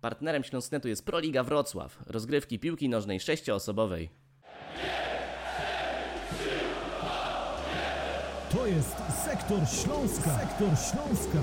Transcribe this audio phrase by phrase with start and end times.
[0.00, 4.10] Partnerem Śląsknetu jest Proliga Wrocław, rozgrywki piłki nożnej sześcioosobowej.
[8.50, 10.38] To jest Sektor Śląska.
[10.38, 11.38] Sektor Śląska.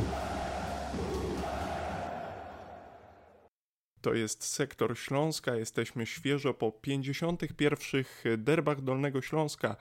[4.01, 5.55] To jest sektor Śląska.
[5.55, 8.05] Jesteśmy świeżo po 51.
[8.43, 9.75] derbach Dolnego Śląska.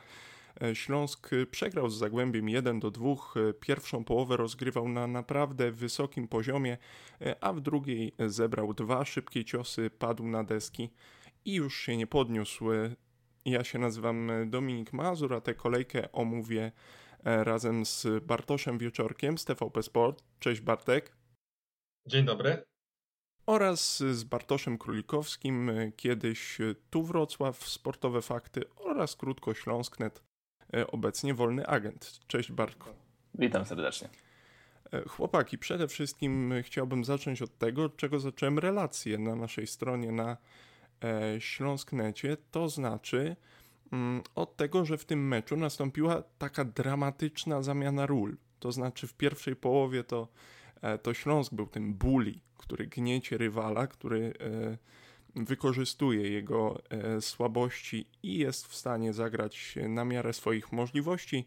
[0.62, 3.05] E, Śląsk przegrał z Zagłębiem 1 do 2.
[3.60, 6.78] Pierwszą połowę rozgrywał na naprawdę wysokim poziomie,
[7.20, 10.91] e, a w drugiej zebrał dwa szybkie ciosy, padł na deski
[11.45, 12.73] i już się nie podniósł.
[12.73, 12.97] E,
[13.45, 16.73] Ja się nazywam Dominik Mazur, a tę kolejkę omówię
[17.25, 20.25] razem z Bartoszem Wieczorkiem z TVP Sport.
[20.41, 21.16] Cześć Bartek.
[22.09, 22.64] Dzień dobry.
[23.47, 26.59] oraz z Bartoszem Królikowskim, e, kiedyś
[26.91, 30.23] tu Wrocław, Sportowe Fakty oraz krótko Śląsknet, e,
[30.87, 32.20] obecnie wolny agent.
[32.27, 32.88] Cześć Bartku.
[33.34, 34.09] Witam serdecznie.
[34.92, 40.12] E, Chłopaki, przede wszystkim chciałbym zacząć od tego, od czego zacząłem relację na naszej stronie
[40.12, 40.36] na
[41.05, 43.36] e, Śląsknecie, to znaczy
[43.92, 48.36] mm, od tego, że w tym meczu nastąpiła taka dramatyczna zamiana ról.
[48.61, 50.28] To znaczy w pierwszej połowie to,
[50.83, 54.78] e, to Śląsk był tym bully, który gniecie rywala, który e,
[55.36, 61.46] wykorzystuje jego e, słabości i jest w stanie zagrać na miarę swoich możliwości,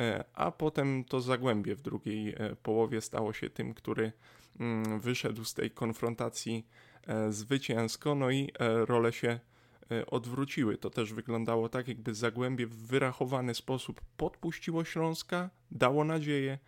[0.00, 4.12] e, a potem to Zagłębie w drugiej e, połowie stało się tym, który
[4.60, 6.66] mm, wyszedł z tej konfrontacji
[7.30, 9.40] zwycięsko, no i role się
[10.06, 10.78] odwróciły.
[10.78, 16.58] To też wyglądało tak, jakby Zagłębie w wyrachowany sposób podpuściło Śląska, dało nadzieję,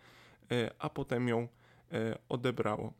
[0.79, 1.47] a potem ją
[2.29, 2.93] odebrało.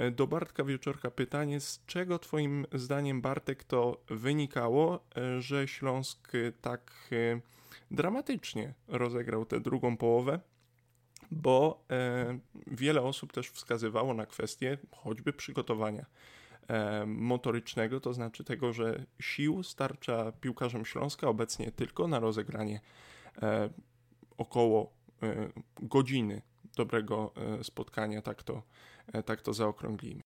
[0.00, 6.34] E, Do Bartka Wieczorka pytanie, z czego Twoim zdaniem, Bartek, to wynikało, e, że Śląsk
[6.34, 7.10] e, tak
[7.90, 10.40] dramatycznie rozegrał tę drugą połowę?
[11.30, 11.84] Bo
[12.66, 16.06] wiele osób też wskazywało na kwestię choćby przygotowania
[17.06, 22.80] motorycznego, to znaczy tego, że sił starcza piłkarzom Śląska obecnie tylko na rozegranie
[24.38, 24.92] około
[25.82, 26.42] godziny
[26.76, 28.62] dobrego spotkania, tak to,
[29.24, 30.20] tak to zaokrąglimy.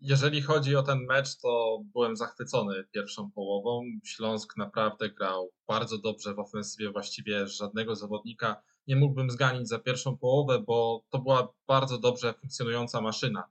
[0.00, 3.82] Jeżeli chodzi o ten mecz, to byłem zachwycony pierwszą połową.
[4.04, 10.16] Śląsk naprawdę grał bardzo dobrze w ofensywie, właściwie żadnego zawodnika nie mógłbym zganić za pierwszą
[10.18, 13.48] połowę, bo to była bardzo dobrze funkcjonująca maszyna.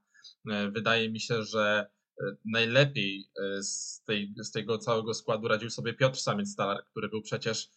[0.52, 1.88] E, Wydaje mi się, że
[2.22, 7.22] e, najlepiej e, z, tej, z tego całego składu radził sobie Piotr Samiec-Stalar, który był
[7.22, 7.70] przecież e,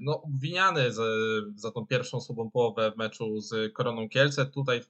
[0.00, 1.02] no, obwiniany za,
[1.54, 4.46] za tą pierwszą słabą połowę w meczu z Koroną Kielce.
[4.46, 4.80] Tutaj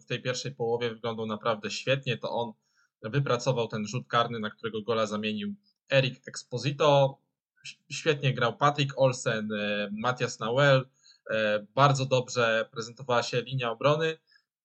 [0.00, 2.18] w tej pierwszej połowie wyglądał naprawdę świetnie.
[2.18, 2.52] To on
[3.02, 5.54] wypracował ten rzut karny, na którego gola zamienił
[5.92, 7.18] Erik Exposito.
[7.90, 10.86] Świetnie grał Patrick Olsen, e, Matias Nauel.
[11.30, 14.18] E, Bardzo dobrze prezentowała się linia obrony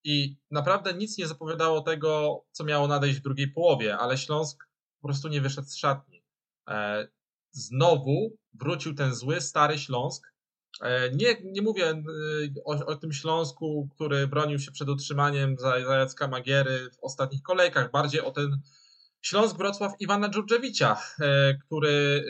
[0.04, 4.68] i naprawdę nic nie zapowiadało tego, co miało nadejść w drugiej połowie, ale Śląsk
[5.02, 6.24] po prostu nie wyszedł z szatni.
[7.52, 10.34] Znowu wrócił ten zły, stary Śląsk.
[10.82, 12.04] E, Nie, nie mówię e,
[12.66, 17.42] o, o tym Śląsku, który bronił się przed utrzymaniem za, za Jacka Magiery w ostatnich
[17.42, 18.62] kolejkach, bardziej o ten
[19.22, 22.26] Śląsk Wrocław Iwana Dżurdżewicza, e, który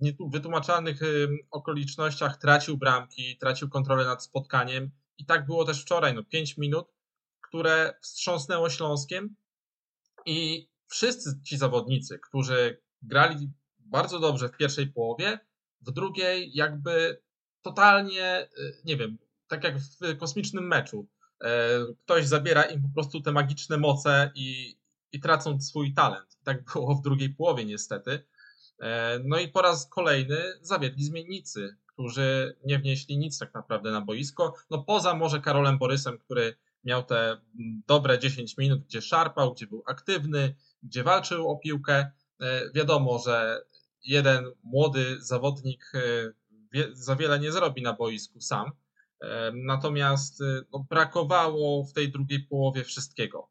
[0.00, 1.00] w wytłumaczalnych
[1.50, 6.86] okolicznościach tracił bramki, tracił kontrolę nad spotkaniem i tak było też wczoraj, no 5 minut,
[7.40, 9.36] które wstrząsnęło Śląskiem
[10.26, 13.52] i wszyscy ci zawodnicy, którzy grali
[13.88, 15.38] bardzo dobrze w pierwszej połowie,
[15.80, 17.20] w drugiej jakby
[17.62, 19.18] totalnie, y, nie wiem,
[19.48, 21.06] tak jak w kosmicznym meczu.
[21.44, 21.68] e,
[22.04, 24.76] Ktoś zabiera im po prostu te magiczne moce i,
[25.12, 26.38] i tracą swój talent.
[26.44, 28.24] Tak było w drugiej połowie niestety.
[28.80, 34.00] E, No i po raz kolejny zawiedli zmiennicy, którzy nie wnieśli nic tak naprawdę na
[34.00, 34.54] boisko.
[34.70, 39.66] No poza może Karolem Borysem, który miał te mm, dobre 10 minut, gdzie szarpał, gdzie
[39.66, 42.10] był aktywny, gdzie walczył o piłkę.
[42.40, 43.62] E, Wiadomo, że
[44.04, 48.70] jeden młody zawodnik e, za wiele nie zrobi na boisku sam.
[49.20, 53.48] E, Natomiast e, no, brakowało w tej drugiej połowie wszystkiego.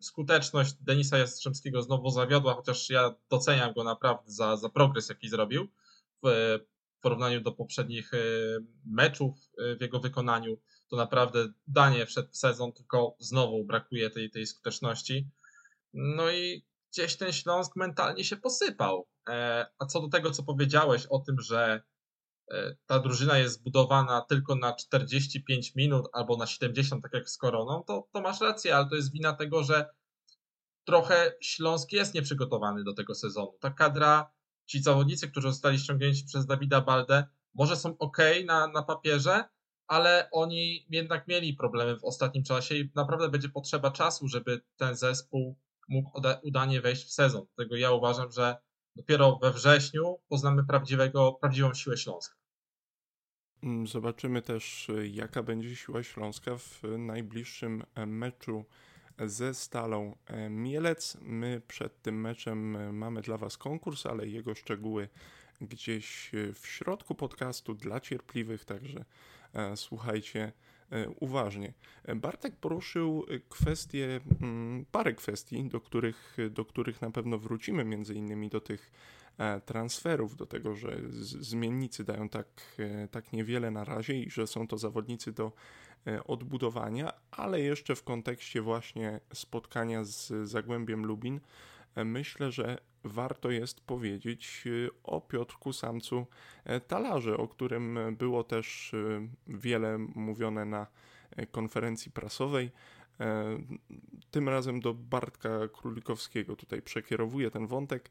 [0.00, 5.68] Skuteczność Denisa Jastrzębskiego znowu zawiodła, chociaż ja doceniam go naprawdę za, za progres, jaki zrobił
[6.24, 6.58] w
[7.00, 8.10] porównaniu do poprzednich
[8.86, 9.34] meczów
[9.78, 10.56] w jego wykonaniu.
[10.90, 15.30] To naprawdę danie w sezon, tylko znowu brakuje tej, tej skuteczności.
[15.92, 19.06] No i gdzieś ten Śląsk mentalnie się posypał.
[19.28, 21.82] E, A co do tego, co powiedziałeś o tym, że
[22.50, 27.38] e, ta drużyna jest zbudowana tylko na 45 minut albo na 70, tak jak z
[27.38, 29.90] Koroną, to, to masz rację, ale to jest wina tego, że
[30.84, 33.56] trochę Śląsk jest nieprzygotowany do tego sezonu.
[33.60, 34.30] Ta kadra,
[34.66, 37.24] ci zawodnicy, którzy zostali ściągnięci przez Dawida Baldę,
[37.54, 39.44] może są ok na, na papierze,
[39.86, 44.96] ale oni jednak mieli problemy w ostatnim czasie i naprawdę będzie potrzeba czasu, żeby ten
[44.96, 45.56] zespół
[45.88, 47.46] mógł udanie wejść w sezon.
[47.56, 48.56] Dlatego ja uważam, że
[48.96, 52.36] dopiero we wrześniu poznamy prawdziwego, prawdziwą siłę Śląska.
[53.62, 58.64] Mm, zobaczymy też, jaka będzie siła Śląska w najbliższym meczu
[59.18, 60.16] ze Stalą
[60.50, 61.16] Mielec.
[61.20, 65.08] My przed tym meczem mamy dla Was konkurs, ale jego szczegóły
[65.60, 69.04] gdzieś w środku podcastu dla cierpliwych, także
[69.52, 70.52] e, słuchajcie e,
[71.20, 71.72] uważnie.
[72.16, 78.48] Bartek poruszył kwestie, mm, parę kwestii, do których, do których na pewno wrócimy, między innymi
[78.48, 78.92] do tych
[79.38, 81.00] e, transferów, do tego, że
[81.40, 82.46] zmiennicy dają tak,
[83.10, 85.52] tak niewiele na razie i że są to zawodnicy do
[86.24, 91.40] odbudowania, ale jeszcze w kontekście właśnie spotkania z Zagłębiem Lubin,
[92.04, 96.26] myślę, że warto jest powiedzieć y, o Piotrku Samcu
[96.64, 100.86] e, Talarze, o którym było też y, wiele mówione na
[101.30, 102.70] e, konferencji prasowej.
[103.20, 103.58] E,
[104.30, 108.10] tym razem do Bartka Królikowskiego tutaj przekierowuję ten wątek.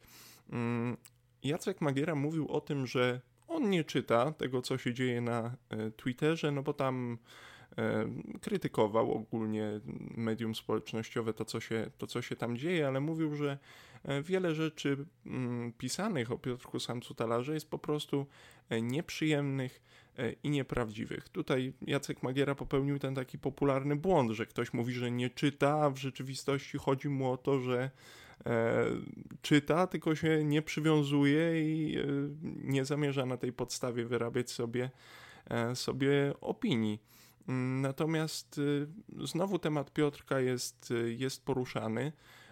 [0.50, 0.98] Mm,
[1.44, 5.56] Jacek Magiera mówił o tym, że on nie czyta tego, co się dzieje na
[5.98, 7.18] Twitterze, no bo tam
[8.42, 9.80] krytykował ogólnie
[10.18, 13.58] medium społecznościowe, to co, się, to co się tam dzieje, ale mówił, że
[14.04, 18.26] e, wiele rzeczy mm, pisanych o Piotrku Samcu Talarze jest po prostu
[18.70, 19.82] e, nieprzyjemnych
[20.18, 21.30] e, i nieprawdziwych.
[21.30, 25.90] Tutaj Jacek Magiera popełnił ten taki popularny błąd, że ktoś mówi, że nie czyta, a
[25.90, 27.92] w rzeczywistości chodzi mu o to, że
[29.42, 31.98] czyta, tylko się nie przywiązuje i
[32.44, 34.90] nie zamierza na tej podstawie wyrabiać sobie,
[35.74, 37.00] sobie opinii.
[37.82, 38.88] Natomiast y,
[39.26, 42.12] znowu temat Piotrka jest, y, jest poruszany.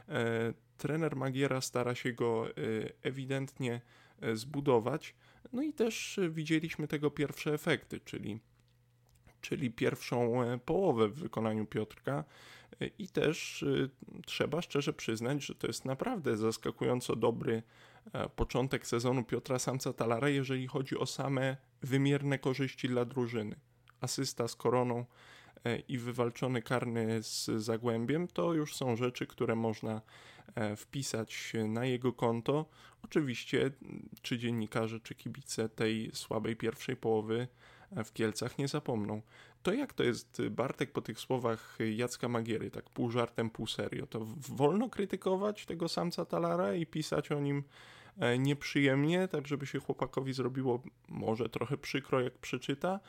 [0.09, 3.81] E, trener Magiera stara się go y, ewidentnie
[4.21, 5.15] e, zbudować.
[5.53, 8.39] No i też widzieliśmy tego pierwsze efekty, czyli,
[9.41, 12.23] czyli pierwszą e, połowę w wykonaniu Piotrka.
[12.97, 13.65] I też
[14.25, 17.63] trzeba szczerze przyznać, że to jest naprawdę zaskakująco dobry
[18.35, 23.55] początek sezonu Piotra Samca Talara, jeżeli chodzi o same wymierne korzyści dla drużyny
[24.03, 25.05] asysta z koroną
[25.65, 30.01] e, i wywalczony karny z Zagłębiem, to już są rzeczy, które można
[30.55, 32.65] e, wpisać na jego konto.
[33.03, 33.71] Oczywiście,
[34.21, 37.47] czy dziennikarze, czy kibice tej słabej pierwszej połowy
[37.95, 39.21] e, w Kielcach nie zapomną.
[39.63, 44.07] To jak to jest, Bartek, po tych słowach Jacka Magiery, tak pół żartem, pół serio,
[44.07, 44.19] to
[44.49, 47.63] wolno krytykować tego samca Talara i pisać o nim
[48.39, 52.99] nieprzyjemnie, tak żeby się chłopakowi zrobiło może trochę przykro, jak przeczyta,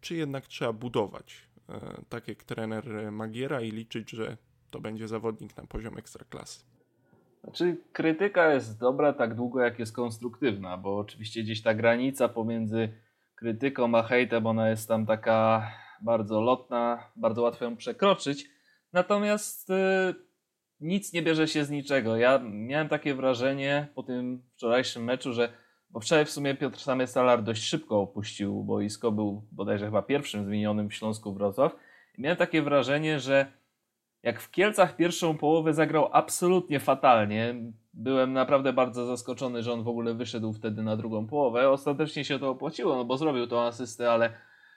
[0.00, 4.36] czy jednak trzeba budować, e, tak jak trener Magiera i liczyć, że
[4.70, 6.64] to będzie zawodnik na poziom ekstraklasy?
[7.44, 12.88] Znaczy, krytyka jest dobra tak długo, jak jest konstruktywna, bo oczywiście gdzieś ta granica pomiędzy
[13.34, 15.70] krytyką a hejtem, ona jest tam taka
[16.02, 18.48] bardzo lotna, bardzo łatwo ją przekroczyć.
[18.92, 19.74] Natomiast y,
[20.80, 22.16] nic nie bierze się z niczego.
[22.16, 25.52] Ja miałem takie wrażenie po tym wczorajszym meczu, że
[25.90, 30.88] bo wczoraj w sumie Piotr Samie-Stalar dość szybko opuścił boisko, był bodajże chyba pierwszym zmienionym
[30.88, 31.76] w Śląsku Wrocław.
[32.18, 33.52] I miałem takie wrażenie, że
[34.22, 37.54] jak w Kielcach pierwszą połowę zagrał absolutnie fatalnie,
[37.94, 41.70] byłem naprawdę bardzo zaskoczony, że on w ogóle wyszedł wtedy na drugą połowę.
[41.70, 44.30] Ostatecznie się to opłaciło, no bo zrobił tą asystę, ale,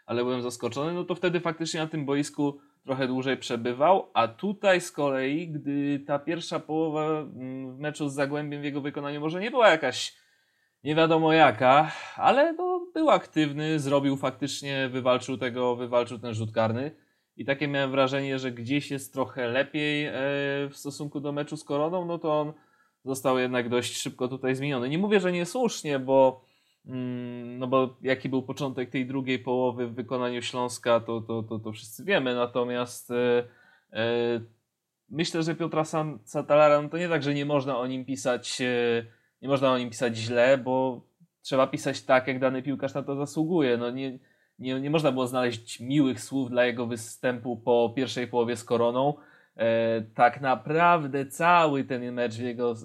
[0.09, 0.93] ale byłem zaskoczony.
[0.93, 5.99] No to wtedy faktycznie na tym boisku trochę dłużej przebywał, a tutaj z kolei, gdy
[5.99, 10.15] ta pierwsza połowa mm, w meczu z Zagłębiem w jego wykonaniu może nie była jakaś
[10.83, 16.91] nie wiadomo jaka, ale no, był aktywny, zrobił faktycznie, wywalczył tego, wywalczył ten rzut karny.
[17.37, 20.13] I takie miałem wrażenie, że gdzieś jest trochę lepiej e,
[20.69, 22.53] w stosunku do meczu z Koroną, no to on
[23.05, 24.89] został jednak dość szybko tutaj zmieniony.
[24.89, 26.48] Nie mówię, że niesłusznie, bo
[27.57, 31.71] no bo jaki był początek tej drugiej połowy w wykonaniu Śląska, to, to, to, to
[31.71, 32.35] wszyscy wiemy.
[32.35, 33.43] Natomiast e,
[33.93, 34.41] e,
[35.09, 35.83] myślę, że Piotra
[36.23, 38.61] Satalara, no to nie tak, że nie można o nim pisać
[39.41, 41.01] nie można o nim pisać źle, bo
[41.41, 43.77] trzeba pisać tak, jak dany piłkarz na to zasługuje.
[43.77, 44.19] No nie,
[44.59, 49.13] nie, nie można było znaleźć miłych słów dla jego występu po pierwszej połowie z koroną.
[49.57, 52.75] E, tak naprawdę cały ten mecz w jego,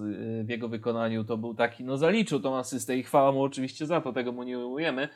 [0.45, 4.01] w jego wykonaniu to był taki, no zaliczył tą asystę i chwała mu oczywiście za
[4.01, 5.09] to, tego mu nie ujmujemy.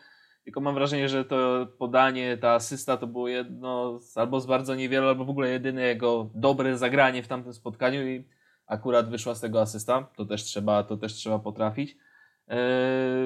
[0.45, 4.75] Tylko mam wrażenie, że to podanie, ta asysta to było jedno z, albo z bardzo
[4.75, 8.25] niewielu, albo w ogóle jedyne jego dobre zagranie w tamtym spotkaniu i
[8.67, 11.97] akurat wyszła z tego asysta, to też trzeba, to też trzeba potrafić.
[12.49, 12.57] Yy,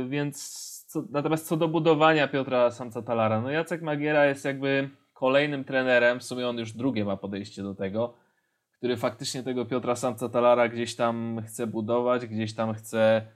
[0.09, 4.91] więc co, natomiast co do budowania Piotra Samca Talara, no Jacek Magiera jest jakby
[5.23, 8.15] kolejnym trenerem, w sumie on już drugie ma podejście do tego,
[8.77, 13.27] który faktycznie tego Piotra Samca Talara gdzieś tam chce budować, gdzieś tam chce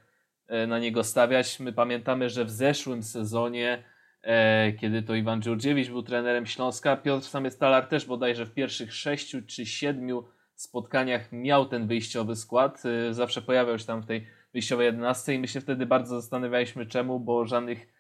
[0.48, 1.60] e, na niego stawiać.
[1.60, 3.84] My pamiętamy, że w zeszłym sezonie
[4.22, 6.96] e, kiedy to Iwan Dżurdziewicz był trenerem Śląska.
[6.96, 10.24] Piotr Samystalar też bodajże w pierwszych sześciu czy siedmiu
[10.54, 12.82] spotkaniach miał ten wyjściowy skład.
[12.86, 16.86] E, zawsze pojawiał się tam w tej wyjściowej 11 i my się wtedy bardzo zastanawialiśmy
[16.86, 17.95] czemu, bo żadnych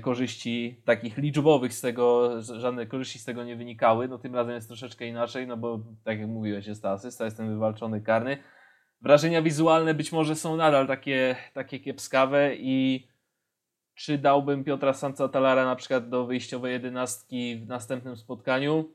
[0.00, 4.08] korzyści takich liczbowych z tego, żadne korzyści z tego nie wynikały.
[4.08, 7.36] No tym razem jest troszeczkę inaczej, no bo tak jak mówiłeś, jest ta asysta, jest
[7.36, 8.38] ten wywalczony karny.
[9.00, 13.06] Wrażenia wizualne być może są nadal takie, takie kiepskawe i
[13.94, 18.90] czy dałbym Piotra Sanca Talara na przykład do wyjściowej jedenastki w następnym spotkaniu?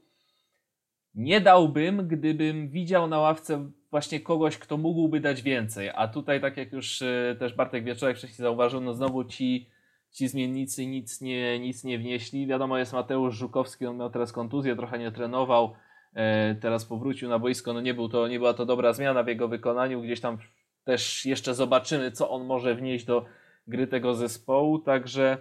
[1.16, 5.90] Nie dałbym, gdybym widział na ławce właśnie kogoś, kto mógłby dać więcej.
[5.96, 9.70] A tutaj, tak jak już e, też Bartek Wieczorek wcześniej zauważył, no znowu ci,
[10.12, 12.48] ci zmiennicy nic nie, nic nie wnieśli.
[12.48, 15.74] Wiadomo, jest Mateusz Żukowski, on miał teraz kontuzję, trochę nie trenował,
[16.14, 17.74] e, teraz powrócił na boisko.
[17.74, 20.02] No nie, był to, nie była to dobra zmiana w jego wykonaniu.
[20.02, 20.38] Gdzieś tam
[20.84, 23.26] też jeszcze zobaczymy, co on może wnieść do
[23.68, 24.80] gry tego zespołu.
[24.80, 25.38] Także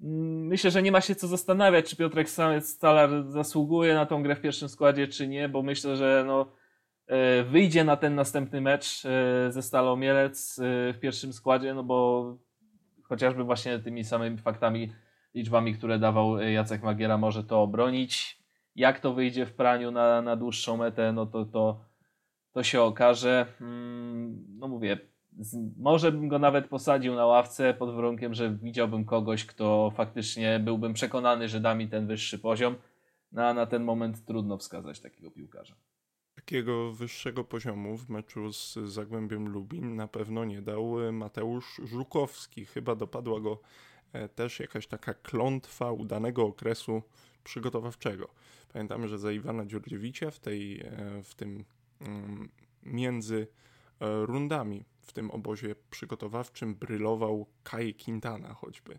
[0.00, 2.28] mm, myślę, że nie ma się co zastanawiać, czy Piotrek
[2.60, 6.52] Stalar zasługuje na tą grę w pierwszym składzie, czy nie, bo myślę, że no,
[7.06, 10.60] e, wyjdzie na ten następny mecz e, ze Stalą Mielec
[10.94, 12.36] w pierwszym składzie, no bo
[13.08, 14.92] chociażby właśnie tymi samymi faktami,
[15.34, 18.38] liczbami, które dawał Jacek Magiera, może to obronić.
[18.76, 21.80] Jak to wyjdzie w praniu na, na dłuższą metę, no to, to,
[22.52, 23.46] to się okaże.
[23.60, 24.98] Mm, no mówię,
[25.76, 30.94] może bym go nawet posadził na ławce pod warunkiem, że widziałbym kogoś, kto faktycznie byłbym
[30.94, 32.76] przekonany, że da mi ten wyższy poziom.
[33.32, 35.74] No, a na ten moment trudno wskazać takiego piłkarza.
[36.46, 42.66] Takiego wyższego poziomu w meczu z Zagłębiem Lubin na pewno nie dał Mateusz Żukowski.
[42.66, 43.60] Chyba dopadła go
[44.12, 47.02] e, też jakaś taka klątwa udanego okresu
[47.44, 48.28] przygotowawczego.
[48.72, 51.64] Pamiętamy, że za Iwana Dziurdziewicza w, tej, e, w tym
[52.00, 52.48] mm,
[52.82, 53.46] między
[54.00, 58.98] e, rundami w tym obozie przygotowawczym brylował Kai Quintana choćby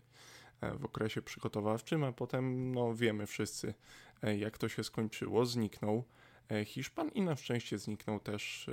[0.60, 3.74] e, w okresie przygotowawczym, a potem no, wiemy wszyscy,
[4.22, 5.46] e, jak to się skończyło.
[5.46, 6.27] Zniknął e,
[6.64, 8.70] Hiszpan i na szczęście zniknął też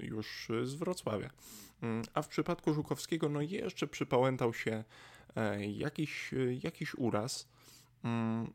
[0.00, 1.30] już z Wrocławia.
[1.82, 4.84] Mm, a w przypadku Żukowskiego, no jeszcze przypałętał się
[5.60, 6.30] jakiś,
[6.62, 7.48] jakiś uraz.
[8.04, 8.52] Mm,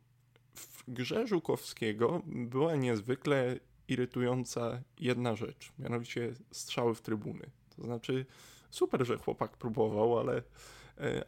[0.55, 7.49] w grze Żukowskiego była niezwykle irytująca jedna rzecz, mianowicie strzały w trybuny.
[7.75, 8.25] To znaczy,
[8.69, 10.41] super, że chłopak próbował, ale, e,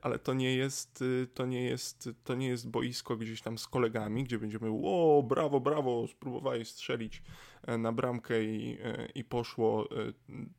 [0.01, 3.67] ale to nie jest, e, to nie jest, to nie jest boisko gdzieś tam z
[3.67, 7.23] kolegami, gdzie będziemy, o, brawo, brawo, spróbowałeś strzelić
[7.67, 8.77] e, na bramkę i,
[9.15, 9.87] i poszło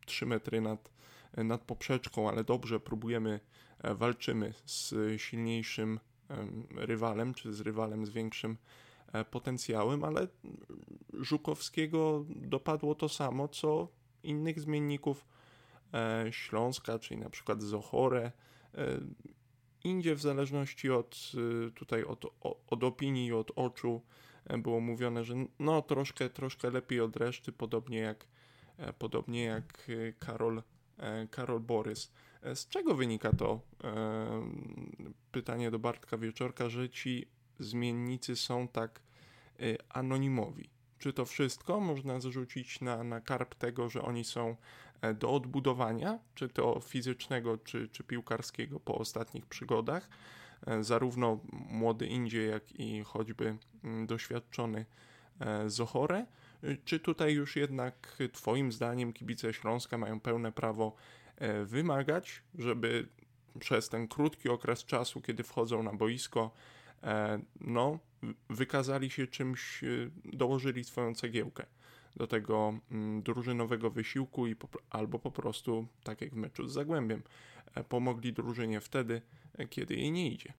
[0.06, 0.90] 3 metry nad,
[1.36, 3.40] nad poprzeczką, ale dobrze, próbujemy,
[3.84, 6.00] walczymy z silniejszym
[6.76, 8.56] rywalem, czy z rywalem z większym
[9.30, 10.28] potencjałem, ale
[11.12, 13.88] Żukowskiego dopadło to samo, co
[14.22, 15.26] innych zmienników
[15.94, 18.32] E, Śląska, czyli na przykład Zochore.
[18.74, 19.00] E,
[19.84, 21.32] indzie w zależności od
[21.66, 22.24] e, tutaj od,
[22.66, 24.02] od opinii, od oczu
[24.58, 28.26] było mówione, że no troszkę, troszkę lepiej od reszty, podobnie jak,
[28.98, 30.62] podobnie jak Karol,
[31.30, 32.12] Karol Borys.
[32.54, 33.60] Z czego wynika to
[35.32, 37.26] pytanie do Bartka Wieczorka, że ci
[37.58, 39.02] zmiennicy są tak
[39.88, 40.73] anonimowi?
[41.04, 44.56] Czy to wszystko można zrzucić na, na karp tego, że oni są
[45.04, 50.08] E, do odbudowania, czy to fizycznego, czy, czy piłkarskiego po ostatnich przygodach.
[50.66, 54.86] E, zarówno młody Indzie, jak i choćby mm, doświadczony
[55.40, 56.26] e, Zochore.
[56.84, 60.96] Czy tutaj już jednak Twoim zdaniem kibice Śląska mają pełne prawo
[61.64, 63.08] wymagać, żeby
[63.58, 66.50] przez ten krótki okres czasu, kiedy wchodzą na boisko,
[67.60, 67.98] no,
[68.50, 69.80] wykazali się czymś,
[70.24, 71.66] dołożyli swoją cegiełkę
[72.16, 76.72] do tego mm, drużynowego wysiłku i po, albo po prostu, tak jak w meczu z
[76.72, 77.22] Zagłębiem,
[77.74, 79.22] e, pomogli drużynie wtedy,
[79.58, 80.52] e, kiedy jej nie idzie.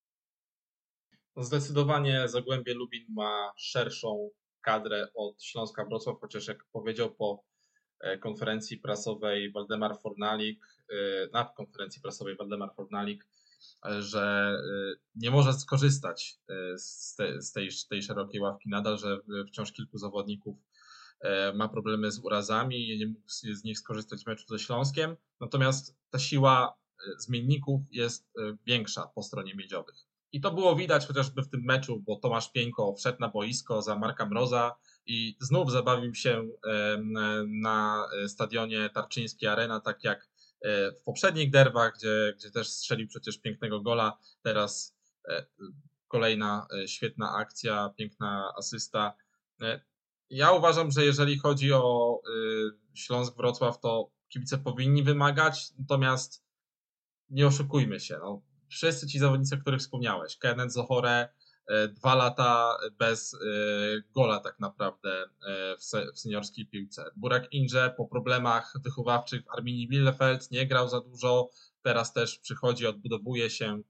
[1.35, 4.29] No, zdecydowanie Zagłębie Lubin ma szerszą
[4.61, 7.43] kadrę od Śląska Wrocław, chociaż jak powiedział po
[7.99, 10.65] e, konferencji prasowej Waldemar Fornalik,
[11.33, 13.27] na konferencji prasowej Waldemar Fornalik,
[13.99, 14.55] że
[15.15, 16.39] nie może skorzystać
[16.77, 20.57] z, te, z tej, tej szerokiej ławki nadal, że wciąż kilku zawodników
[21.25, 25.15] E, ma problemy z urazami i nie mógł z nich skorzystać w meczu ze Śląskiem.
[25.39, 29.95] Natomiast ta siła e, zmienników jest e, większa po stronie miedziowych.
[30.31, 33.95] I to było widać chociażby w tym meczu, bo Tomasz Pieńko wszedł na boisko za
[33.95, 36.47] Marka Mroza i znów zabawił się
[37.47, 40.29] na stadionie Tarczyński Arena, tak jak
[40.95, 44.17] w poprzednich derwach, gdzie, gdzie też strzelił przecież pięknego gola.
[44.41, 44.97] Teraz
[46.07, 49.13] kolejna świetna akcja, piękna asysta.
[50.29, 52.21] Ja uważam, że jeżeli chodzi o
[52.93, 56.43] Śląsk Wrocław, to kibice powinni wymagać, natomiast
[57.29, 58.17] nie oszukujmy się.
[58.17, 61.29] No, wszyscy ci zawodnicy, o których wspomniałeś, Kenneth Zohore, e,
[61.89, 63.37] dwa lata bez e,
[64.15, 65.29] gola tak naprawdę
[65.79, 67.05] w, w seniorskiej piłce.
[67.15, 71.49] Burak Inże po problemach wychowawczych w Arminii Bielefeld nie grał za dużo,
[71.81, 73.81] teraz też przychodzi, odbudowuje się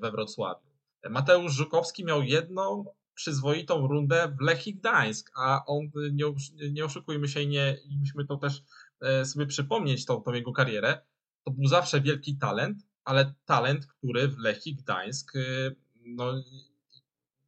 [0.00, 0.70] we Wrocławiu.
[1.10, 6.24] Mateusz Żukowski miał jedną przyzwoitą rundę w Lechii Gdańsk, a on, nie,
[6.70, 8.62] nie oszukujmy się nie, i musimy to też
[9.24, 11.02] sobie przypomnieć, tą, tą jego karierę,
[11.44, 15.32] to był zawsze wielki talent, ale talent, który w Lechii Gdańsk
[16.04, 16.32] no,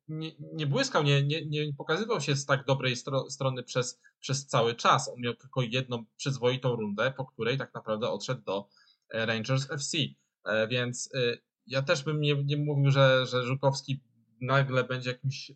[0.09, 4.47] nie, nie błyskał, nie, nie, nie pokazywał się z tak dobrej stro, strony przez, przez
[4.47, 5.09] cały czas.
[5.09, 8.69] On miał tylko jedną przyzwoitą rundę, po której tak naprawdę odszedł do
[9.11, 9.99] e, Rangers FC.
[10.45, 14.01] E, więc y, ja też bym nie, nie mówił, że, że Żukowski
[14.41, 15.55] nagle będzie jakimś e,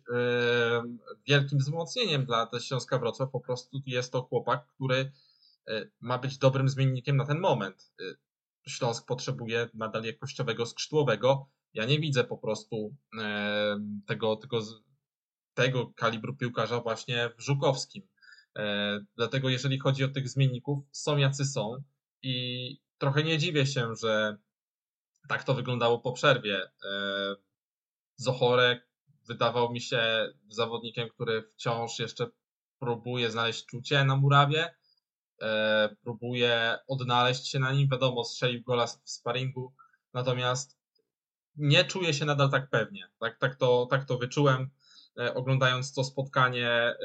[1.27, 3.31] wielkim wzmocnieniem dla Śląska Wrocław.
[3.31, 5.11] Po prostu jest to chłopak, który
[5.99, 7.91] ma być dobrym zmiennikiem na ten moment.
[8.67, 11.49] Śląsk potrzebuje nadal jakościowego skrzydłowego.
[11.73, 14.59] Ja nie widzę po prostu e, tego, tego,
[15.53, 18.07] tego kalibru piłkarza właśnie w Żukowskim.
[18.57, 21.83] E, dlatego jeżeli chodzi o tych zmienników, są jacy są
[22.21, 24.37] i trochę nie dziwię się, że
[25.29, 26.61] tak to wyglądało po przerwie.
[26.63, 26.69] E,
[28.15, 28.87] Zochorek
[29.27, 32.27] wydawał mi się zawodnikiem, który wciąż jeszcze
[32.79, 34.77] próbuje znaleźć czucie na murawie
[36.03, 37.87] próbuje odnaleźć się na nim.
[37.91, 39.73] Wiadomo, strzelił gola w sparingu,
[40.13, 40.76] natomiast
[41.57, 43.09] nie czuję się nadal tak pewnie.
[43.19, 44.69] Tak, tak, to, tak to wyczułem,
[45.19, 46.69] e, oglądając to spotkanie.
[46.69, 46.95] E,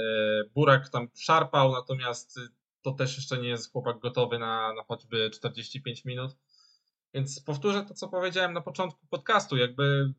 [0.54, 2.40] Burek tam szarpał, natomiast
[2.82, 6.36] to też jeszcze nie jest chłopak gotowy na, na choćby 45 minut.
[7.14, 9.56] Więc powtórzę to, co powiedziałem na początku podcastu.
[9.56, 10.14] Jakby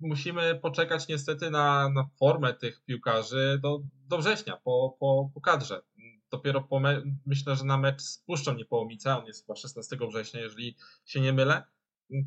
[0.00, 5.82] musimy poczekać niestety na, na formę tych piłkarzy do, do września, po, po, po kadrze
[6.30, 10.40] dopiero po me- myślę, że na mecz z Puszczą Niepołomice, on jest chyba 16 września,
[10.40, 11.62] jeżeli się nie mylę,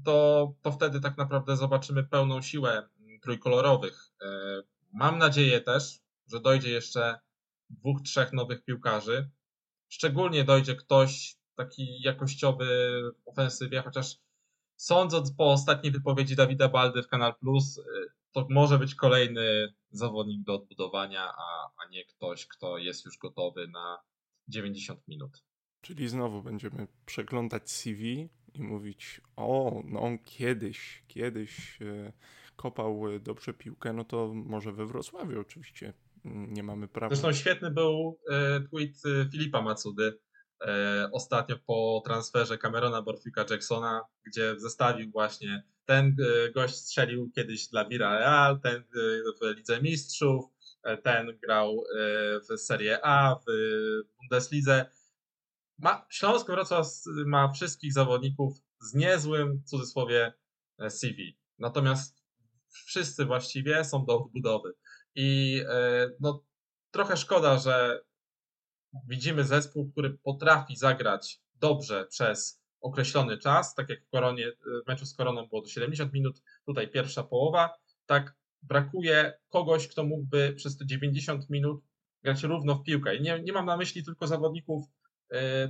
[0.05, 2.89] to, to wtedy tak naprawdę zobaczymy pełną siłę
[3.21, 4.11] trójkolorowych.
[4.21, 4.27] E,
[4.93, 7.19] mam nadzieję też, że dojdzie jeszcze
[7.69, 9.29] dwóch, trzech nowych piłkarzy.
[9.89, 12.65] Szczególnie dojdzie ktoś taki jakościowy
[13.25, 14.17] w ofensywie, chociaż
[14.75, 17.81] sądząc po ostatniej wypowiedzi Dawida Baldy w Kanal Plus, e,
[18.31, 23.67] to może być kolejny zawodnik do odbudowania, a, a nie ktoś, kto jest już gotowy
[23.67, 23.99] na
[24.47, 25.43] 90 minut.
[25.81, 32.13] Czyli znowu będziemy przeglądać CV i mówić, o, no on kiedyś, kiedyś e,
[32.55, 35.93] kopał dobrze piłkę, no to może we Wrocławiu oczywiście
[36.25, 37.15] nie mamy prawa.
[37.15, 40.19] Zresztą świetny był e, tweet e, Filipa Macudy
[41.11, 47.85] ostatnio po transferze Camerona Borfika Jacksona, gdzie zestawił właśnie ten e, gość strzelił kiedyś dla
[47.85, 48.83] Villarreal, ten e,
[49.41, 50.45] w Lidze Mistrzów,
[50.83, 51.83] e, ten grał
[52.49, 53.51] w Serie A, w
[54.17, 54.85] Bundeslidze.
[55.77, 56.87] Ma, Śląsk Wrocław
[57.25, 60.33] ma wszystkich zawodników z niezłym, w cudzysłowie,
[60.89, 61.37] CV.
[61.59, 62.23] Natomiast
[62.69, 64.73] wszyscy właściwie są do odbudowy.
[65.15, 65.61] I
[66.19, 66.43] no,
[66.91, 68.03] trochę szkoda, że
[69.07, 74.51] widzimy zespół, który potrafi zagrać dobrze przez określony czas, tak jak w Koronie,
[74.85, 77.69] w meczu z Koroną było to 70 minut, tutaj pierwsza połowa,
[78.05, 81.83] tak brakuje kogoś, kto mógłby przez te 90 minut
[82.23, 83.15] grać równo w piłkę.
[83.15, 84.85] I nie, nie mam na myśli tylko zawodników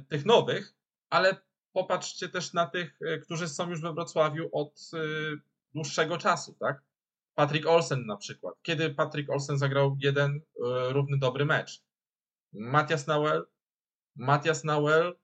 [0.10, 0.74] tych nowych,
[1.10, 1.36] ale
[1.74, 4.98] popatrzcie też na tych, y, którzy są już we Wrocławiu od y,
[5.74, 6.84] dłuższego czasu, tak?
[7.36, 8.56] Patrick Olsen na przykład.
[8.62, 10.42] Kiedy Patrick Olsen zagrał jeden
[10.90, 11.84] równy dobry mecz?
[12.54, 13.46] Matias Nauel.
[14.16, 15.16] Matias Nauel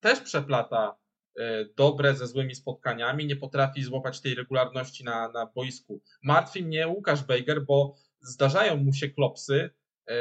[0.00, 1.00] też przeplata
[1.38, 6.00] E, dobre ze złymi spotkaniami, nie potrafi złapać tej regularności na, na boisku.
[6.22, 9.70] Martwi mnie Łukasz Bejger, bo zdarzają mu się klopsy
[10.08, 10.14] e,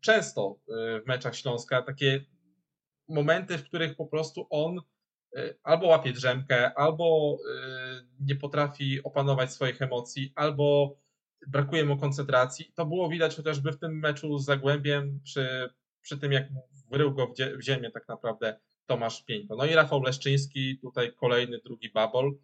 [0.00, 2.24] często e, w meczach Śląska, takie
[3.10, 4.80] momenty, w których po prostu on
[5.62, 7.38] albo łapie drzemkę, albo
[8.20, 10.96] nie potrafi opanować swoich emocji, albo
[11.46, 12.72] brakuje mu koncentracji.
[12.74, 15.70] To było widać chociażby w tym meczu z Zagłębiem, przy,
[16.00, 16.48] przy tym jak
[16.90, 19.56] wrył go w, ziemię tak naprawdę Tomasz Pieńko.
[19.56, 22.38] No i Rafał Leszczyński, tutaj kolejny drugi babol.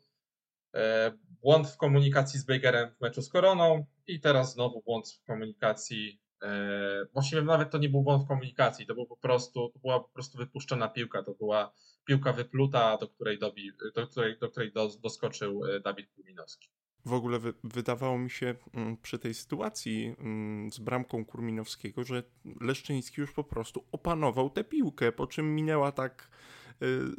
[0.75, 5.27] E, błąd w komunikacji z Bejgerem w meczu z Koroną i teraz znowu błąd w
[5.27, 6.21] komunikacji.
[6.42, 10.01] E, właściwie nawet to nie był błąd w komunikacji, to, był po prostu, to była
[10.01, 11.72] po prostu wypuszczona piłka, to była
[12.05, 14.72] piłka wypluta, do której, dobi, do której, do której
[15.03, 16.68] doskoczył e, Dawid Kurminowski.
[17.05, 22.22] W ogóle wy, wydawało mi się mm, przy tej sytuacji mm, z bramką Kurminowskiego, że
[22.61, 26.31] Leszczyński już po prostu opanował tę piłkę, po czym minęła tak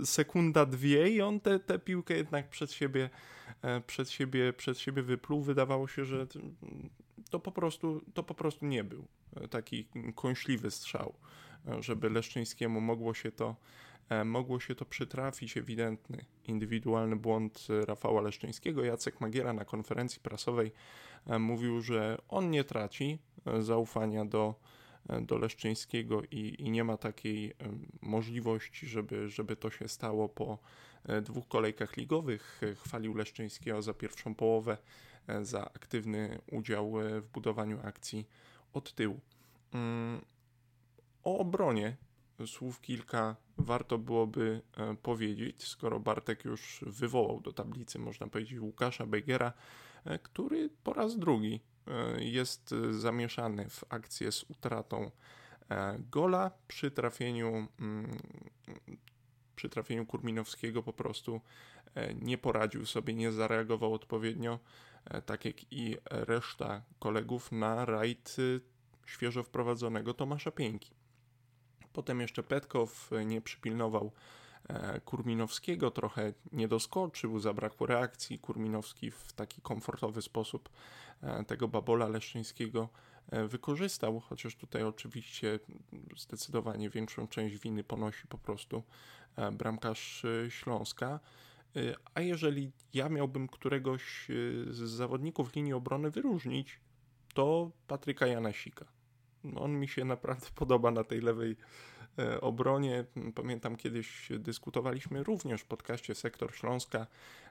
[0.01, 3.36] y, sekunda, dwie i on tę piłkę jednak przed siebie, e,
[3.87, 5.41] przed siebie, przed siebie wypluł.
[5.41, 6.27] Wydawało się, że
[7.29, 9.07] to po prostu, to po prostu nie był
[9.49, 11.13] taki kąśliwy strzał,
[11.79, 13.55] żeby Leszczyńskiemu mogło się to
[14.25, 18.83] mogło się to przytrafić, ewidentny indywidualny błąd Rafała Leszczyńskiego.
[18.83, 20.71] Jacek Magiera na konferencji prasowej
[21.39, 23.19] mówił, że on nie traci
[23.59, 24.55] zaufania do,
[25.21, 27.53] do Leszczyńskiego i, i nie ma takiej
[28.01, 30.59] możliwości, żeby, żeby to się stało po
[31.21, 32.61] dwóch kolejkach ligowych.
[32.75, 34.77] Chwalił Leszczyńskiego za pierwszą połowę,
[35.41, 38.27] za aktywny udział w budowaniu akcji
[38.73, 39.19] od tyłu.
[39.73, 40.21] Mm,
[41.23, 41.97] o obronie
[42.45, 49.05] słów kilka warto byłoby e, powiedzieć, skoro Bartek już wywołał do tablicy, można powiedzieć, Łukasza
[49.05, 49.53] Begera,
[50.05, 51.59] e, który po raz drugi e,
[52.19, 55.11] jest zamieszany w akcję z utratą
[55.99, 58.17] gola przy trafieniu mm,
[59.55, 61.41] przy trafieniu Kurminowskiego po prostu
[62.21, 64.59] nie poradził sobie, nie zareagował odpowiednio,
[65.25, 68.35] tak jak i reszta kolegów na rajd
[69.05, 70.91] świeżo wprowadzonego Tomasza Pięki.
[71.93, 74.46] Potem jeszcze Petkow nie przypilnował e,
[75.05, 78.39] Kurminowskiego, trochę nie doskoczył, zabrakło reakcji.
[78.39, 80.69] Kurminowski w taki komfortowy sposób
[81.21, 82.89] e, tego babola leszczyńskiego
[83.29, 85.59] e, wykorzystał, chociaż tutaj oczywiście
[86.17, 88.83] zdecydowanie większą część winy ponosi po prostu
[89.53, 91.19] bramkarz Śląska.
[92.13, 94.27] A jeżeli ja miałbym któregoś
[94.69, 96.79] z zawodników linii obrony wyróżnić,
[97.33, 98.85] to Patryka Janasika.
[99.55, 101.55] On mi się naprawdę podoba na tej lewej e,
[102.41, 103.05] obronie.
[103.35, 107.07] Pamiętam kiedyś dyskutowaliśmy również w podcaście Sektor Śląska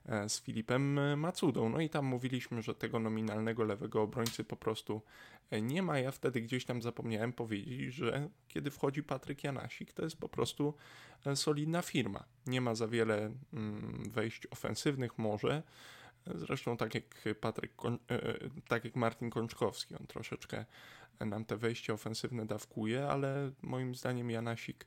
[0.07, 1.69] e, z Filipem Macudą.
[1.69, 5.03] No i tam mówiliśmy, że tego nominalnego lewego obrońcy po prostu
[5.51, 5.99] e, nie ma.
[5.99, 10.75] Ja wtedy gdzieś tam zapomniałem powiedzieć, że kiedy wchodzi Patryk Janasik, to jest po prostu
[11.35, 12.25] solidna firma.
[12.47, 13.33] Nie ma za wiele
[14.11, 15.63] wejść ofensywnych może.
[16.35, 17.73] Zresztą tak jak Patryk,
[18.69, 20.65] tak jak Martin Kączkowski, on troszeczkę
[21.21, 24.87] nam te wejście ofensywne dawkuje, ale moim zdaniem Janasik,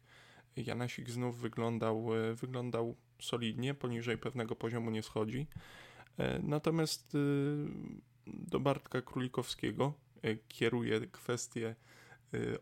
[0.56, 5.48] Janasik znów wyglądał, e, wyglądał solidnie, poniżej pewnego poziomu nie schodzi.
[6.18, 7.18] E, natomiast e,
[8.28, 9.94] do Bartka Królikowskiego
[10.48, 11.76] kieruje kwestię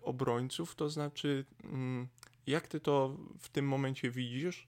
[0.02, 2.08] obrońców, to znaczy mm,
[2.48, 4.68] jak ty to w tym momencie widzisz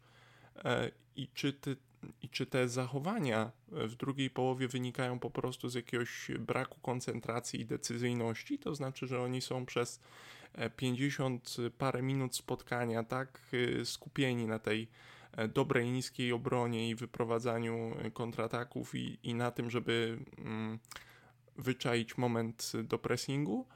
[1.15, 1.78] i czy ty
[2.21, 7.65] i czy te zachowania w drugiej połowie wynikają po prostu z jakiegoś braku koncentracji i
[7.65, 9.99] decyzyjności, to znaczy, że oni są przez
[10.75, 13.41] 50 e, parę minut spotkania tak
[13.81, 14.88] e, skupieni na tej
[15.31, 20.79] e, dobrej, niskiej obronie i wyprowadzaniu kontrataków i, i na tym, żeby mm,
[21.57, 23.67] wyczaić moment do pressingu,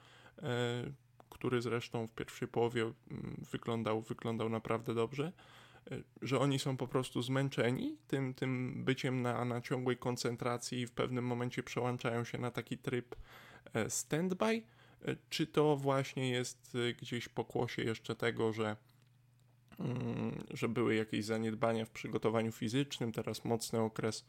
[1.29, 5.31] który zresztą w pierwszej połowie mm, wyglądał, wyglądał naprawdę dobrze
[6.21, 10.91] że oni są po prostu zmęczeni tym, tym byciem na, na ciągłej koncentracji i w
[10.91, 13.15] pewnym momencie przełączają się na taki tryb
[13.73, 18.75] e, standby, y, czy to właśnie jest y, gdzieś pokłosie jeszcze tego, że,
[19.79, 24.25] mm, że były jakieś zaniedbania w przygotowaniu fizycznym, teraz mocny okres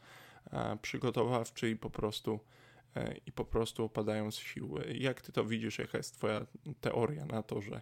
[0.81, 2.39] przygotowawczy i po prostu
[2.95, 4.95] e, i po prostu opadają z siły.
[4.99, 5.79] Jak ty to widzisz?
[5.79, 6.45] Jaka jest twoja
[6.81, 7.81] teoria na to, że E,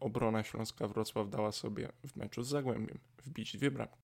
[0.00, 4.02] obrona Śląska Wrocław dała sobie w meczu z Zagłębiem wbić dwie bramki.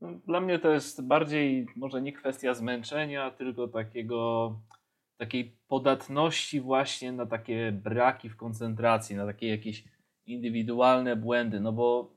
[0.00, 4.52] No, dla mnie to jest bardziej może nie kwestia zmęczenia, tylko takiego
[5.16, 9.84] takiej podatności właśnie na takie braki w koncentracji, na takie jakieś
[10.26, 12.14] indywidualne błędy, no bo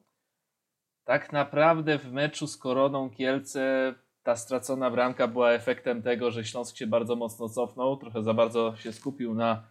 [1.04, 6.78] tak naprawdę w meczu z Koroną Kielce ta stracona bramka była efektem tego, że Śląsk
[6.78, 9.64] się bardzo mocno cofnął, trochę za bardzo się skupił na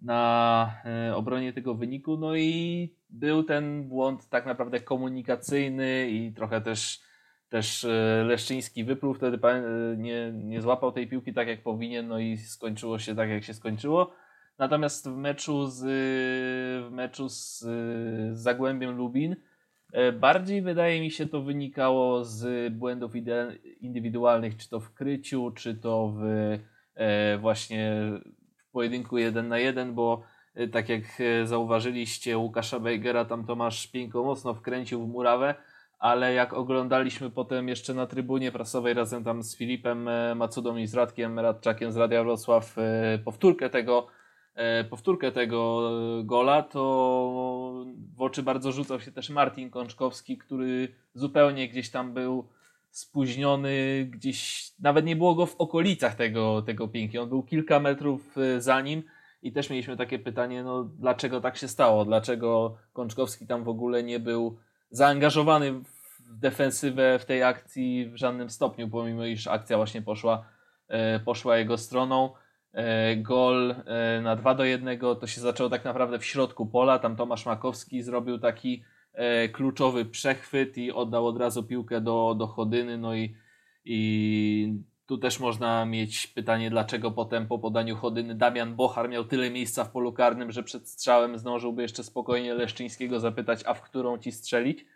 [0.00, 2.16] na e, obronie tego wyniku.
[2.16, 7.00] No i był ten błąd tak naprawdę komunikacyjny i trochę też,
[7.48, 9.62] też e, Leszczyński wypluł wtedy, e,
[9.96, 13.54] nie, nie złapał tej piłki tak jak powinien, no i skończyło się tak jak się
[13.54, 14.12] skończyło.
[14.58, 15.82] Natomiast w meczu z,
[16.88, 19.36] w meczu z, z Zagłębiem Lubin
[20.20, 23.12] bardziej wydaje mi się to wynikało z błędów
[23.80, 26.58] indywidualnych, czy to w kryciu, czy to w
[27.40, 27.92] właśnie
[28.76, 30.22] pojedynku 1 na 1, bo
[30.60, 35.54] y, tak jak y, zauważyliście, Łukasza Bejgera tam Tomasz Pieńko mocno wkręcił w murawę,
[35.98, 40.86] ale jak oglądaliśmy potem jeszcze na trybunie prasowej razem tam z Filipem y, Macudą i
[40.86, 42.76] z Radkiem Radczakiem z Radia Wrocław
[43.24, 44.06] powtórkę tego,
[44.90, 45.90] powtórkę tego
[46.24, 47.84] gola, to
[48.16, 52.48] w oczy bardzo rzucał się też Martin Kączkowski, który zupełnie gdzieś tam był
[52.96, 57.22] spóźniony, gdzieś nawet nie było go w okolicach tego, tego pięknie.
[57.22, 59.02] On był kilka metrów y, za nim
[59.42, 62.04] i też mieliśmy takie pytanie, no dlaczego tak się stało?
[62.04, 64.58] Dlaczego Kączkowski tam w ogóle nie był
[64.90, 70.44] zaangażowany w defensywę w tej akcji w żadnym stopniu, pomimo iż akcja właśnie poszła,
[70.88, 72.30] e, poszła jego stroną.
[72.72, 76.98] E, gol e, na 2 do 1 to się zaczęło tak naprawdę w środku pola.
[76.98, 78.84] Tam Tomasz Makowski zrobił taki
[79.52, 83.34] kluczowy przechwyt i oddał od razu piłkę do, do Chodyny, no i,
[83.84, 89.50] i tu też można mieć pytanie, dlaczego potem po podaniu Chodyny Damian Bochar miał tyle
[89.50, 94.18] miejsca w polu karnym, że przed strzałem zdążyłby jeszcze spokojnie Leszczyńskiego zapytać, a w którą
[94.18, 94.86] ci strzelić.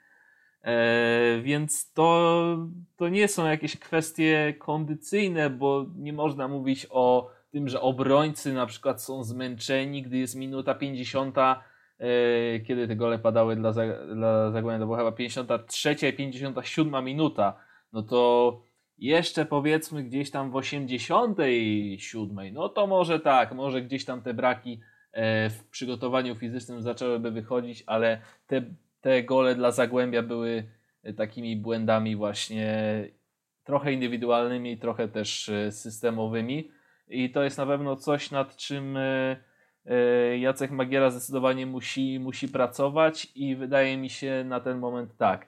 [0.62, 2.58] E, więc to,
[2.96, 8.66] to nie są jakieś kwestie kondycyjne, bo nie można mówić o tym, że obrońcy na
[8.66, 11.56] przykład są zmęczeni, gdy jest minuta 50, e,
[12.66, 13.72] kiedy te gole padały dla,
[14.14, 17.56] dla Zagłębia, to była chyba 53 i 57 minuta,
[17.92, 18.62] no to
[18.98, 24.80] jeszcze powiedzmy gdzieś tam w 87, no to może tak, może gdzieś tam te braki
[25.12, 28.62] e, w przygotowaniu fizycznym zaczęłyby wychodzić, ale te,
[29.00, 30.64] te gole dla Zagłębia były
[31.16, 33.04] takimi błędami właśnie
[33.64, 36.70] trochę indywidualnymi, trochę też e, systemowymi.
[37.08, 39.36] I to jest na pewno coś, nad czym e,
[40.40, 45.46] Jacek Magiera zdecydowanie musi, musi pracować i wydaje mi się na ten moment tak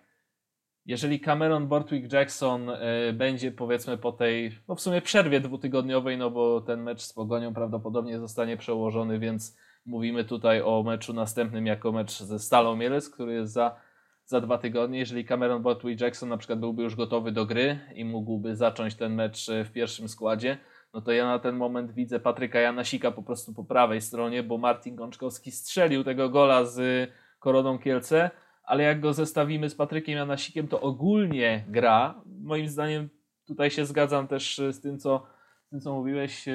[0.87, 6.31] jeżeli Cameron Bortwick Jackson y, będzie powiedzmy po tej, no w sumie przerwie dwutygodniowej, no
[6.31, 11.93] bo ten mecz z Pogonią prawdopodobnie zostanie przełożony, więc mówimy tutaj o meczu następnym jako
[11.93, 13.77] mecz ze Stalą Mielec, który jest za,
[14.25, 14.99] za dwa tygodnie.
[14.99, 19.15] Jeżeli Cameron Bortwick Jackson na przykład byłby już gotowy do gry i mógłby zacząć ten
[19.15, 20.59] mecz y, w pierwszym składzie,
[20.95, 24.59] no to ja na ten moment widzę Patryka Janasika po prostu po prawej stronie, bo
[24.59, 28.31] Martin Gączkowski strzelił tego gola z Koroną Kielce,
[28.65, 32.23] ale jak go zestawimy z Patrykiem Janasikiem, to ogólnie gra.
[32.41, 33.09] Moim zdaniem
[33.47, 35.27] tutaj się zgadzam też z tym, co,
[35.67, 36.49] z tym, co mówiłeś.
[36.49, 36.53] E,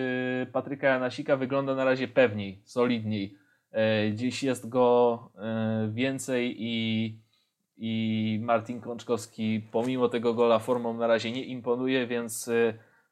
[0.52, 3.38] Patryka Janasika wygląda na razie pewniej, solidniej.
[3.74, 7.20] E, dziś jest go e, więcej i,
[7.78, 12.50] i Martin Krączkowski pomimo tego gola formą na razie nie imponuje, więc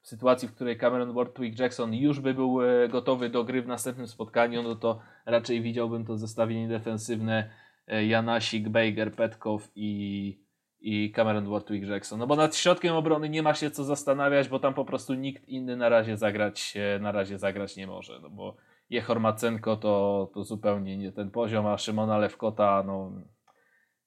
[0.06, 4.06] w sytuacji, w której Cameron Wardwick Jackson już by był gotowy do gry w następnym
[4.06, 7.50] spotkaniu, no to raczej widziałbym to zestawienie defensywne
[7.86, 10.40] E, Janasik, Bejger, Petkow i,
[10.80, 12.18] i Cameron Wartwick Jackson.
[12.18, 15.48] No bo nad środkiem obrony nie ma się co zastanawiać, bo tam po prostu nikt
[15.48, 18.20] inny na razie zagrać, na razie zagrać nie może.
[18.20, 18.56] No bo
[18.90, 23.12] Jehor Macenko to, to zupełnie nie ten poziom, a Szymona Lewkota, no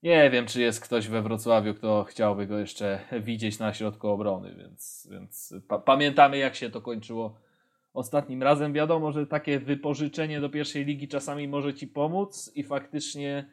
[0.04, 4.56] nie wiem, czy jest ktoś we Wrocławiu, kto chciałby go jeszcze widzieć na środku obrony,
[4.56, 7.36] więc, więc pa pamiętamy, jak się to kończyło
[7.94, 8.74] ostatnim razem.
[8.74, 13.46] Wiadomo, że takie wypożyczenie do pierwszej ligi czasami może ci pomóc i faktycznie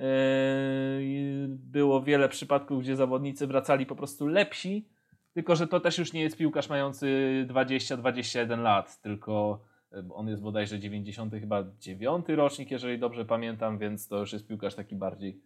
[0.00, 4.88] Yy, było wiele przypadków, gdzie zawodnicy wracali po prostu lepsi,
[5.34, 7.06] tylko że to też już nie jest piłkarz mający
[7.48, 9.60] 20-21 lat, tylko
[9.92, 14.46] yy, on jest bodajże 90 chyba 9 rocznik, jeżeli dobrze pamiętam, więc to już jest
[14.46, 15.40] piłkarz taki bardziej,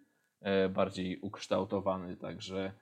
[0.71, 2.73] bardziej ukształtowany, także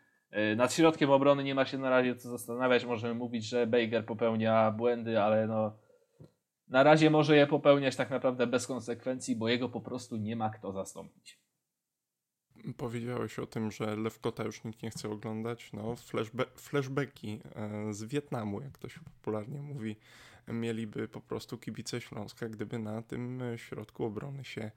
[0.57, 2.85] nad środkiem obrony nie ma się na razie co zastanawiać.
[2.85, 5.77] Możemy mówić, że Bejger popełnia błędy, ale no,
[6.68, 10.51] na razie może je popełniać tak naprawdę bez konsekwencji, bo jego po prostu nie ma
[10.51, 11.38] kto zastąpić.
[12.77, 15.72] Powiedziałeś o tym, że Lewkota już nikt nie chce oglądać.
[15.72, 19.96] No, flashba flashbacki e, z Wietnamu, jak to się popularnie mówi,
[20.48, 24.70] mieliby po prostu kibice Śląska, gdyby na tym środku obrony się e,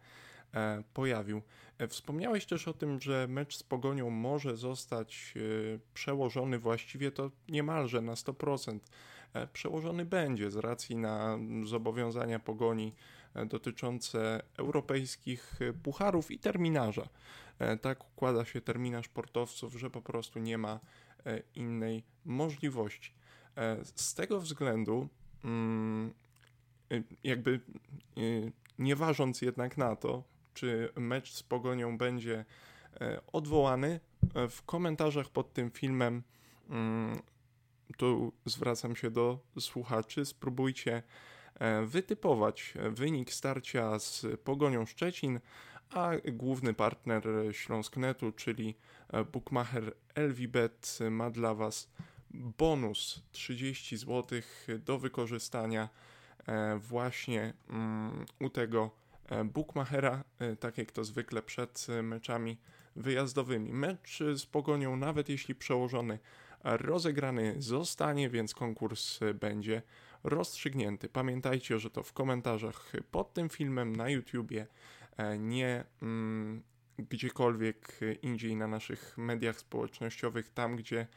[0.93, 1.41] pojawił.
[1.77, 5.33] E, wspomniałeś też o tym, że mecz z Pogonią może zostać
[5.93, 8.79] przełożony właściwie to niemalże na 100%.
[9.53, 12.93] Przełożony będzie z racji na zobowiązania Pogoni
[13.45, 17.07] dotyczące europejskich pucharów i terminarza.
[17.59, 20.79] E, tak układa się terminarz sportowców, że po prostu nie ma
[21.25, 23.13] e, innej możliwości.
[23.55, 25.07] E, z tego względu,
[25.43, 26.13] mm,
[27.23, 27.59] jakby
[28.79, 30.23] nie ważąc jednak na to,
[30.55, 32.45] czy mecz z Pogonią będzie
[33.33, 33.99] odwołany,
[34.49, 36.23] w komentarzach pod tym filmem,
[36.69, 37.19] mm,
[37.97, 41.03] tu zwracam się do słuchaczy, spróbujcie
[41.85, 45.39] wytypować wynik starcia z Pogonią Szczecin,
[45.89, 48.75] a główny partner Śląsknetu, czyli
[49.31, 51.89] bookmacher Elvibet ma dla Was
[52.35, 54.39] bonus 30 zł
[54.79, 55.89] do wykorzystania
[56.47, 59.04] e, właśnie mm, u tego e,
[59.45, 62.57] bookmachera, e, tak jak to zwykle przed meczami
[62.95, 63.73] wyjazdowymi.
[63.73, 66.19] Mecz z Pogonią, nawet jeśli przełożony,
[66.63, 69.81] rozegrany zostanie, więc konkurs będzie
[70.23, 71.09] rozstrzygnięty.
[71.09, 74.67] Pamiętajcie, że to w komentarzach pod tym filmem na YouTubie
[75.17, 76.63] E, nie mm,
[76.97, 81.07] gdziekolwiek indziej na naszych mediach społecznościowych, tam gdzie e,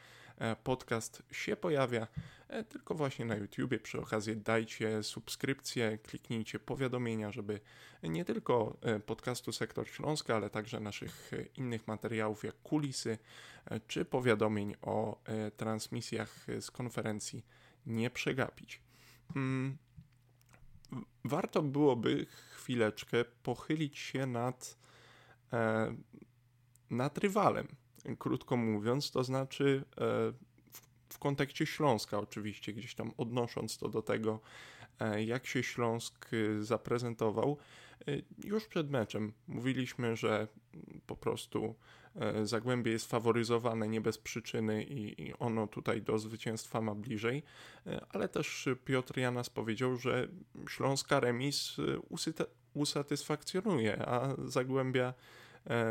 [0.63, 2.07] podcast się pojawia,
[2.47, 3.79] e, tylko właśnie na YouTubie.
[3.79, 7.59] Przy okazji dajcie subskrypcję, kliknijcie powiadomienia, żeby
[8.03, 13.17] nie tylko podcastu Sektor Śląska, ale także naszych innych materiałów jak kulisy
[13.87, 15.21] czy powiadomień o
[15.57, 17.45] transmisjach z konferencji
[17.85, 18.81] nie przegapić.
[19.35, 19.77] Mm,
[21.23, 24.77] warto byłoby chwileczkę pochylić się nad
[25.53, 25.95] e,
[26.89, 27.67] nad rywalem,
[28.19, 30.03] krótko mówiąc, to znaczy e,
[31.09, 34.39] w, kontekście Śląska oczywiście, gdzieś tam odnosząc to do tego,
[34.99, 37.57] e, jak się Śląsk zaprezentował.
[38.43, 40.47] Już przed meczem mówiliśmy, że
[41.07, 41.75] po prostu
[42.43, 47.43] Zagłębie jest faworyzowane nie bez przyczyny i ono tutaj do zwycięstwa ma bliżej,
[48.09, 50.27] ale też Piotr Janas powiedział, że
[50.69, 51.77] Śląska remis
[52.73, 55.13] usatysfakcjonuje, a Zagłębia e,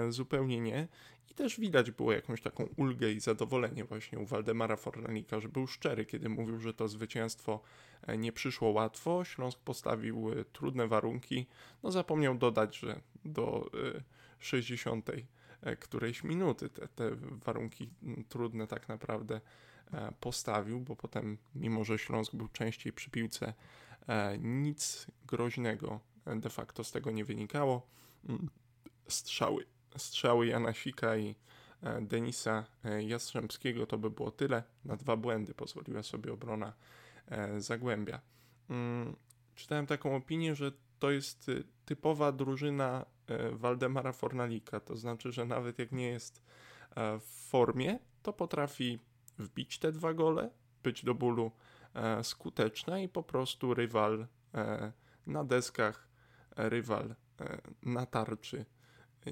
[0.08, 0.88] zupełnie nie.
[1.30, 5.66] I też widać było jakąś taką ulgę i zadowolenie właśnie u Waldemara Fornanika, że był
[5.66, 7.60] szczery, kiedy mówił, że to zwycięstwo
[8.02, 9.24] e, nie przyszło łatwo.
[9.24, 11.46] Śląsk postawił e, trudne warunki.
[11.82, 13.70] No zapomniał dodać, że do
[14.38, 15.10] 60
[15.80, 17.90] którejś minuty te, te warunki
[18.28, 19.40] trudne tak naprawdę
[20.20, 23.54] postawił, bo potem, mimo że Śląsk był częściej przy piłce,
[24.38, 26.00] nic groźnego
[26.36, 27.86] de facto z tego nie wynikało.
[29.08, 29.66] Strzały,
[29.96, 31.34] strzały Janasika i
[31.82, 34.62] e, Denisa e, Jastrzębskiego to by było tyle.
[34.84, 36.72] Na dwa błędy pozwoliła sobie obrona
[37.26, 38.20] e, Zagłębia.
[38.70, 39.16] Mm,
[39.54, 41.50] czytałem taką opinię, że to jest
[41.84, 43.06] typowa drużyna
[43.52, 46.42] Waldemara Fornalika, to znaczy, że nawet jak nie jest
[47.20, 48.98] w formie, to potrafi
[49.38, 50.50] wbić te dwa gole,
[50.82, 51.50] być do bólu
[52.22, 54.26] skuteczna i po prostu rywal
[55.26, 56.08] na deskach
[56.56, 57.14] rywal
[57.82, 58.64] na tarczy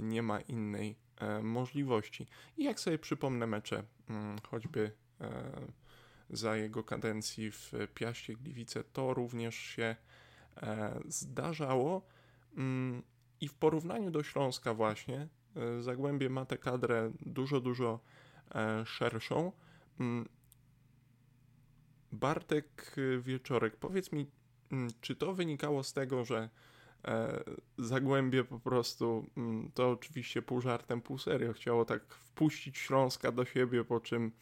[0.01, 2.27] nie ma innej e, możliwości.
[2.57, 5.51] I jak sobie przypomnę mecze, mm, choćby e,
[6.31, 9.97] za jego kadencji w Piaście Gliwice, to również się
[11.09, 12.07] zdarzało.
[12.57, 13.03] Mm,
[13.41, 15.29] I w porównaniu do Śląska właśnie,
[15.81, 18.01] Zagłębie ma tę kadrę dużo, dużo
[18.85, 19.53] szerszą.
[20.01, 20.29] Mm,
[22.13, 24.31] Bartek Wieczorek, powiedz mi,
[25.01, 26.49] czy to wynikało z tego, że E,
[27.79, 33.45] Zagłębie po prostu, mm, to oczywiście pół żartem, pół serio, chciało tak wpuścić Śląska do
[33.45, 34.33] siebie, po czym,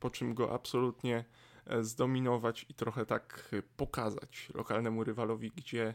[0.00, 1.24] po czym go absolutnie
[1.66, 5.94] e, zdominować i trochę tak pokazać lokalnemu rywalowi, gdzie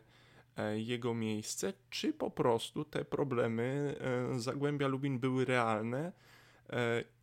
[0.57, 3.95] e, jego miejsce, czy po prostu te problemy
[4.37, 6.11] Zagłębia Lubin były realne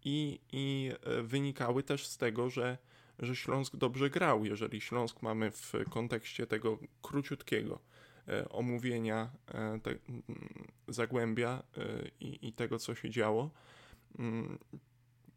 [0.04, 2.78] i, i wynikały też z tego, że,
[3.18, 4.44] że Śląsk dobrze grał.
[4.44, 7.89] Jeżeli Śląsk mamy w kontekście tego króciutkiego E,
[8.51, 9.95] omówienia e, te,
[10.88, 11.83] Zagłębia e,
[12.21, 13.51] i, i tego, co się działo,
[14.19, 14.59] mm,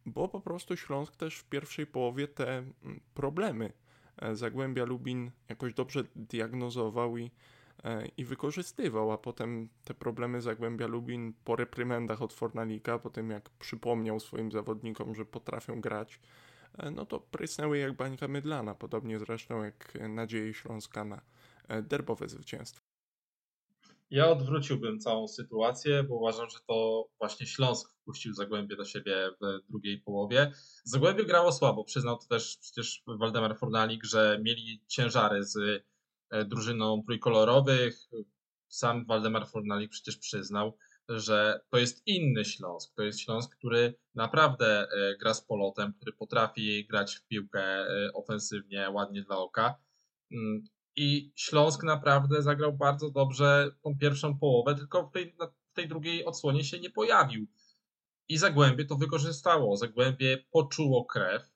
[0.06, 2.64] bo po prostu Śląsk też w pierwszej połowie te
[3.14, 3.74] problemy
[4.34, 7.32] Zagłębia Lubin jakoś dobrze diagnozował i,
[8.18, 13.50] i wykorzystywał, a potem te problemy Zagłębia Lubin po reprymendach od Fornalika, po tym jak
[13.50, 16.20] przypomniał swoim zawodnikom, że potrafią grać,
[16.92, 21.22] no to prysnęły jak bańka mydlana, podobnie zresztą jak nadzieje Śląska na
[21.82, 22.83] derbowe zwycięstwo.
[24.14, 29.72] Ja odwróciłbym całą sytuację, bo uważam, że to właśnie Śląsk wpuścił Zagłębie do siebie w
[29.72, 30.52] drugiej połowie.
[30.84, 35.58] Zagłębie grało słabo, przyznał to też przecież Waldemar Fornalik, że mieli ciężary z
[36.30, 37.96] e, drużyną trójkolorowych.
[38.68, 40.78] Sam Waldemar Fornalik przecież przyznał,
[41.10, 42.94] że to jest inny Śląsk.
[42.96, 48.14] To jest Śląsk, który naprawdę e, gra z polotem, który potrafi grać w piłkę e,
[48.14, 49.76] ofensywnie, ładnie dla oka.
[50.96, 55.36] I Śląsk naprawdę zagrał bardzo dobrze tą pierwszą połowę, tylko w tej,
[55.72, 57.48] w tej drugiej odsłonie się nie pojawił.
[58.30, 59.78] I Zagłębie to wykorzystało.
[59.78, 61.52] Zagłębie poczuło krew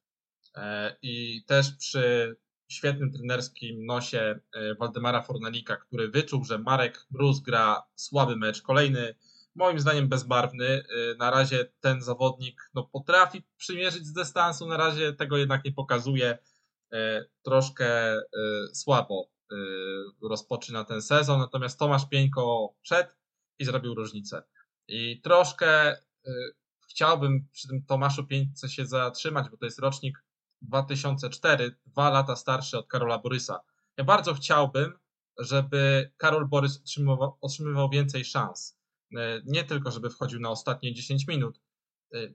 [0.55, 7.39] e, i też przy świetnym trenerskim nosie e, Waldemara Fornalika, który wyczuł, że Marek Mróz
[7.39, 9.15] gra słaby mecz, kolejny
[9.55, 10.67] moim zdaniem bezbarwny.
[10.67, 10.83] E,
[11.17, 16.37] na razie ten zawodnik no, potrafi przymierzyć z dystansu, na razie tego jednak nie pokazuje.
[16.93, 18.21] E, troszkę e,
[18.73, 19.55] słabo e,
[20.29, 23.09] rozpoczyna ten sezon, natomiast Tomasz Pieńko wszedł
[23.59, 24.43] i zrobił różnicę.
[24.87, 25.97] I troszkę
[26.89, 30.23] chciałbym przy tym Tomaszu Pieńce się zatrzymać, bo to jest rocznik
[30.61, 33.59] 2004, dwa lata starszy od Karola Borysa.
[33.97, 34.93] Ja bardzo chciałbym,
[35.39, 38.77] żeby Karol Borys otrzymywał, otrzymywał więcej szans.
[39.45, 41.59] Nie tylko, żeby wchodził na ostatnie 10 minut,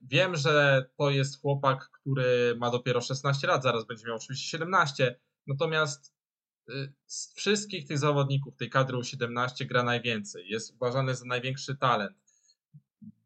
[0.03, 5.21] wiem, że to jest chłopak, który ma dopiero 16 lat, zaraz będzie miał oczywiście 17,
[5.47, 6.15] natomiast
[6.71, 10.49] y, z wszystkich tych zawodników tej kadry U17 gra najwięcej.
[10.49, 12.17] Jest uważany za największy talent.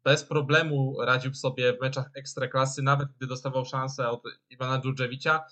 [0.03, 5.43] Bez problemu radził sobie w meczach ekstraklasy, nawet gdy dostawał szansę od Iwana Dżurdżewicza.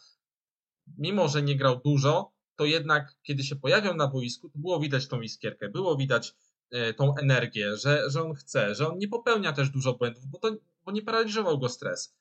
[0.98, 5.08] Mimo, że nie grał dużo, to jednak kiedy się pojawiał na boisku, to było widać
[5.08, 6.36] tą iskierkę, było widać
[6.74, 10.40] y, tą energię, że, że on chce, że on nie popełnia też dużo błędów, bo
[10.40, 10.56] to
[10.86, 12.16] bo nie paraliżował go stres.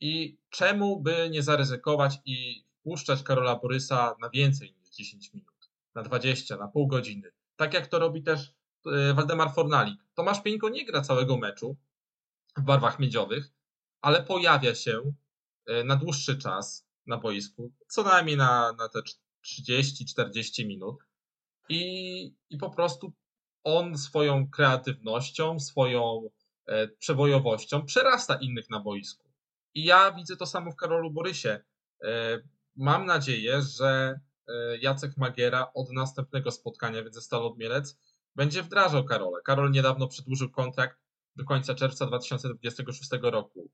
[0.00, 6.02] I czemu by nie zaryzykować i wpuszczać Karola Borysa na więcej niż 10 minut, na
[6.02, 7.32] 20, na pół godziny.
[7.56, 8.54] Tak jak to robi też
[8.86, 10.00] e, Waldemar Fornalik.
[10.14, 11.76] Tomasz Pieńko nie gra całego meczu,
[12.56, 13.50] w barwach miedziowych,
[14.00, 15.12] ale pojawia się
[15.66, 19.00] e, na dłuższy czas na boisku, co najmniej na, na te
[19.44, 20.96] 30-40 minut
[21.68, 23.12] i, i po prostu
[23.64, 26.30] on swoją kreatywnością, swoją
[26.98, 29.26] przebojowością przerasta innych na boisku.
[29.76, 31.60] I ja widzę to samo w Karolu Borysie.
[32.02, 32.40] E,
[32.76, 37.98] mam nadzieję, że e, Jacek Magiera od następnego spotkania ze Stalą Mielec
[38.36, 39.38] będzie wdrażał Karola.
[39.44, 40.98] Karol niedawno przedłużył kontrakt
[41.36, 43.70] do końca czerwca 2026 roku.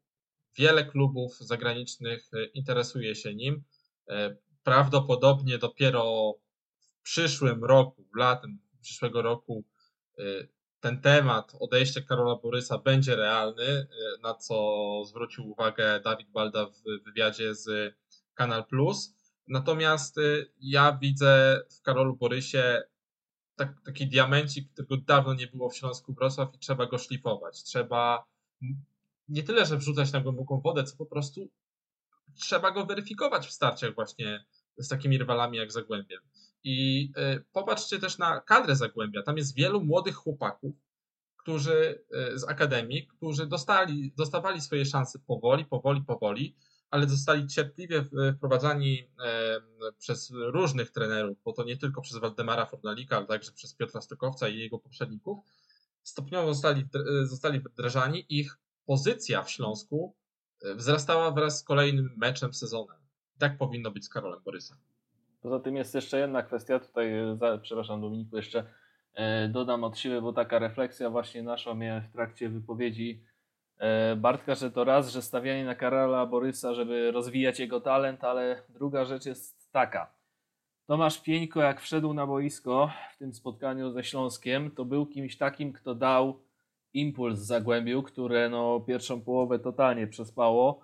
[0.57, 3.63] Wiele klubów zagranicznych e, interesuje się nim.
[4.09, 6.35] E, prawdopodobnie dopiero
[6.79, 9.65] w przyszłym roku, latem przyszłego roku,
[10.19, 10.23] e,
[10.83, 13.87] ten temat odejścia Karola Borysa będzie realny,
[14.23, 14.55] na co
[15.05, 17.95] zwrócił uwagę Dawid Balda w wywiadzie z
[18.35, 19.15] Kanal Plus.
[19.49, 20.17] Natomiast
[20.61, 22.83] ja widzę w Karolu Borysie
[23.57, 27.63] tak, taki diamencik, którego dawno nie było w Śląsku Wrocław i trzeba go szlifować.
[27.63, 28.25] Trzeba
[29.29, 31.51] nie tyle, że wrzucać na głęboką wodę, co po prostu
[32.35, 34.45] trzeba go weryfikować w starciach właśnie
[34.79, 36.21] z takimi rywalami jak Zagłębiem.
[36.65, 39.23] I y, popatrzcie też na kadrę Zagłębia.
[39.23, 40.75] Tam jest wielu młodych chłopaków,
[41.37, 42.05] którzy
[42.35, 46.57] y, z akademii, którzy dostali, dostawali swoje szanse powoli, powoli, powoli
[46.93, 48.05] ale zostali cierpliwie
[48.37, 49.09] wprowadzani
[49.99, 54.49] przez różnych trenerów, bo to nie tylko przez Waldemara Fornalika, ale także przez Piotra Stokowca
[54.49, 55.39] i jego poprzedników.
[56.03, 56.85] Stopniowo zostali,
[57.25, 58.27] zostali wdrażani.
[58.29, 60.15] Ich pozycja w Śląsku
[60.63, 62.97] e, wzrastała wraz z kolejnym meczem, sezonem.
[63.39, 64.79] Tak powinno być z Karolem Borysem.
[65.43, 68.65] Poza tym jest jeszcze jedna kwestia, tutaj, e, przepraszam Dominiku, jeszcze
[69.15, 73.25] e, dodam od siebie, bo taka refleksja właśnie naszła mnie w trakcie wypowiedzi
[73.83, 78.63] E, Bartka, że to raz, że stawianie na Karola Borysa, żeby rozwijać jego talent, ale
[78.69, 80.15] druga rzecz jest taka.
[80.87, 85.73] Tomasz Pieńko, jak wszedł na boisko w tym spotkaniu ze Śląskiem, to był kimś takim,
[85.73, 86.41] kto dał
[86.95, 90.81] impuls Zagłębiu, które no, pierwszą połowę totalnie przespało.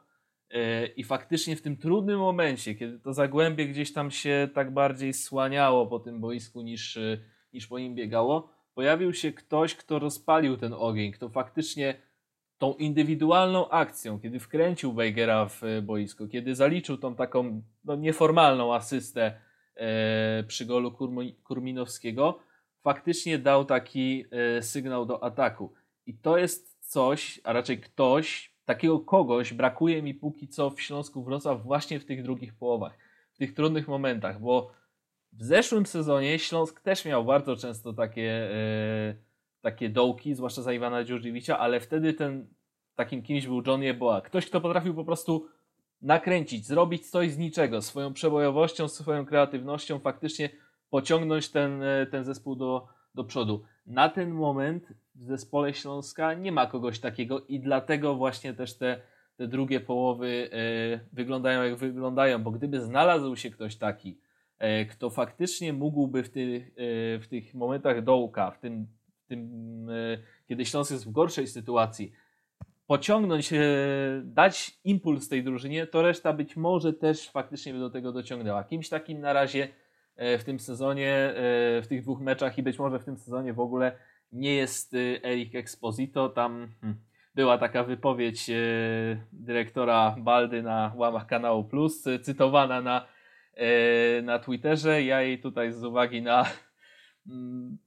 [0.51, 5.13] E, I faktycznie w tym trudnym momencie, kiedy to Zagłębie gdzieś tam się tak bardziej
[5.13, 6.99] słaniało po tym boisku niż,
[7.53, 12.09] niż po nim biegało, pojawił się ktoś, kto rozpalił ten ogień, kto faktycznie
[12.59, 18.75] tą indywidualną akcją, kiedy wkręcił Weigera w e, boisko, kiedy zaliczył tą taką no, nieformalną
[18.75, 19.41] asystę
[19.77, 20.93] e, przy golu
[21.45, 22.39] Kurminowskiego,
[22.83, 25.73] faktycznie dał taki e, sygnał do ataku.
[26.07, 31.23] I to jest coś, a raczej ktoś, takiego kogoś brakuje mi póki co w Śląsku
[31.23, 32.99] Wrocław właśnie w tych drugich połowach,
[33.33, 34.71] w tych trudnych momentach, bo
[35.33, 39.15] w zeszłym sezonie Śląsk też miał bardzo często takie e,
[39.61, 42.47] takie dołki, zwłaszcza za Iwana Dziurdziewicza, ale wtedy ten
[42.95, 44.21] takim kimś był John Jeboa.
[44.21, 45.49] Ktoś, kto potrafił po prostu
[46.03, 50.51] nakręcić, zrobić coś z niczego, swoją przebojowością, swoją kreatywnością, faktycznie
[50.91, 53.65] pociągnąć ten, e, ten zespół do, do przodu.
[53.89, 59.01] Na ten moment w zespole Śląska nie ma kogoś takiego i dlatego właśnie też te,
[59.37, 64.21] te drugie połowy y, wyglądają jak wyglądają, bo gdyby znalazł się ktoś taki,
[64.83, 66.73] y, kto faktycznie mógłby w tych, y,
[67.23, 68.87] w tych momentach dołka, w tym
[69.29, 70.19] tym, e,
[70.49, 72.13] kiedy Śląsk jest w gorszej sytuacji,
[72.87, 73.59] pociągnąć, e,
[74.25, 78.65] dać impuls tej drużynie, to reszta być może też faktycznie by do tego dociągnęła.
[78.65, 79.69] Kimś takim na razie e,
[80.19, 81.33] w tym sezonie,
[81.83, 83.93] w tych dwóch meczach i być może w tym sezonie w ogóle
[84.33, 84.95] nie jest
[85.25, 86.29] Eric Exposito.
[86.29, 87.01] Tam hmm,
[87.35, 88.51] była taka wypowiedź
[89.33, 93.07] dyrektora Baldy na łamach kanału Plus, cytowana na,
[94.23, 95.03] na Twitterze.
[95.03, 96.47] Ja jej tutaj z uwagi na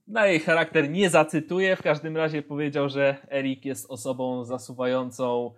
[0.06, 1.76] na jej charakter nie zacytuję.
[1.76, 5.54] W każdym razie powiedział, że Erik jest osobą zasuwającą,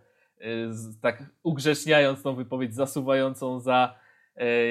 [1.00, 3.94] tak ugrzeczniając tą wypowiedź, zasuwającą za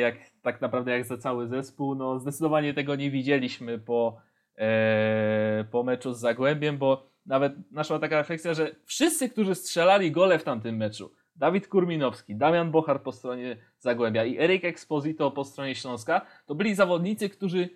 [0.01, 1.95] jak tak naprawdę jak za cały zespół.
[1.95, 4.21] No zdecydowanie tego nie widzieliśmy po,
[4.57, 10.39] e, po meczu z Zagłębiem, bo nawet naszła taka refleksja, że wszyscy, którzy strzelali gole
[10.39, 15.75] w tamtym meczu, Dawid Kurminowski, Damian Bochar po stronie Zagłębia i Erik Exposito po stronie
[15.75, 17.69] Śląska, to byli zawodnicy, którzy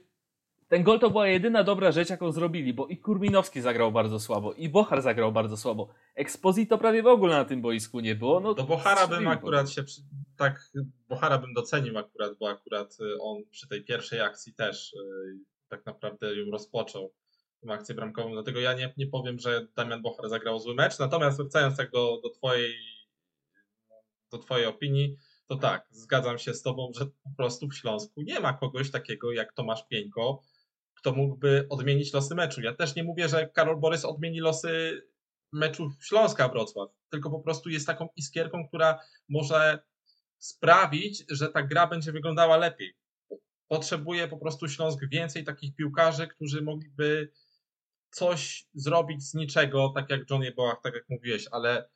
[0.67, 4.53] ten gol to była jedyna dobra rzecz, jaką zrobili, bo i Kurminowski zagrał bardzo słabo,
[4.53, 5.87] i Bochar zagrał bardzo słabo.
[6.15, 8.39] Exposito prawie w ogóle na tym boisku nie było.
[8.39, 9.83] No, Do Bochara bym akurat się,
[10.37, 10.71] tak,
[11.09, 14.97] Bochara bym docenił akurat, bo akurat y, on przy tej pierwszej akcji też y,
[15.69, 17.13] tak naprawdę ją rozpoczął,
[17.61, 21.37] tę akcję bramkową, dlatego ja nie, nie powiem, że Damian Bochar zagrał zły mecz, natomiast
[21.37, 22.75] wracając tak do, do twojej
[24.31, 25.15] do twojej opinii,
[25.47, 29.31] to tak, zgadzam się z tobą, że po prostu w Śląsku nie ma kogoś takiego
[29.31, 30.41] jak Tomasz Pieńko,
[30.97, 32.61] kto mógłby odmienić losy meczu.
[32.61, 35.01] Ja też nie mówię, że Karol Borys odmieni losy
[35.53, 39.79] meczu Śląska Wrocław, tylko po prostu jest taką iskierką, która może
[40.37, 42.93] sprawić, że ta gra będzie wyglądała lepiej.
[43.67, 47.31] Potrzebuje po prostu Śląsk więcej takich piłkarzy, którzy mogliby
[48.11, 51.89] coś zrobić z niczego, tak jak Johnny Boach, tak jak mówiłeś, ale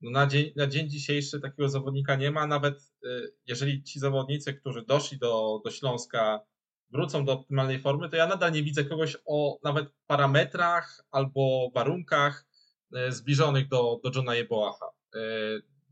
[0.00, 4.54] no na, dzień, na dzień dzisiejszy takiego zawodnika nie ma, nawet y, jeżeli ci zawodnicy,
[4.54, 6.40] którzy doszli do, do Śląska,
[6.90, 12.46] wrócą do optymalnej formy, to ja nadal nie widzę kogoś o nawet parametrach albo warunkach
[12.96, 14.86] y, zbliżonych do, do Johna Jeboacha.
[15.14, 15.18] Y,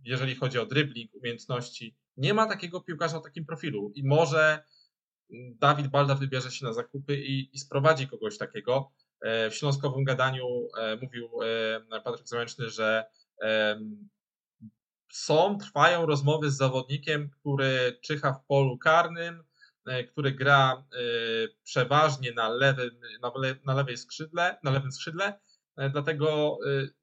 [0.04, 4.64] jeżeli chodzi o dribbling, umiejętności, nie ma takiego piłkarza o takim profilu i może
[5.32, 8.92] mm, Dawid Balda wybierze się na zakupy i, i sprowadzi kogoś takiego.
[9.50, 10.46] W śląskowym gadaniu
[11.02, 11.28] mówił
[12.04, 13.04] Patryk Załęczny, że
[15.14, 19.44] są, trwają rozmowy z zawodnikiem, który czyha w polu karnym, e,
[20.10, 20.98] który gra e,
[21.62, 22.90] przeważnie na lewym,
[23.64, 25.40] na lewej skrzydle, na lewym skrzydle,
[25.76, 26.58] e, dlatego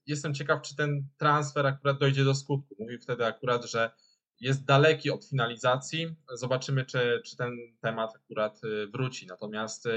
[0.06, 2.76] jestem ciekaw, czy ten transfer akurat dojdzie do skutku.
[2.80, 3.92] Mówił wtedy akurat, że
[4.40, 6.16] jest daleki od finalizacji.
[6.34, 8.62] Zobaczymy, czy, czy ten temat akurat
[8.94, 9.28] wróci.
[9.28, 9.88] Natomiast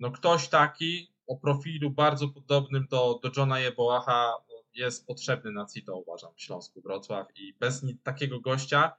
[0.00, 4.34] no, ktoś taki o profilu bardzo podobnym do, do Johna Jeboacha
[4.74, 8.92] jest potrzebny na CITO, uważam, w Śląsku Wrocław i bez takiego gościa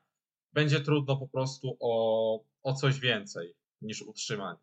[0.53, 4.59] będzie trudno po prostu o, o coś więcej niż utrzymanie.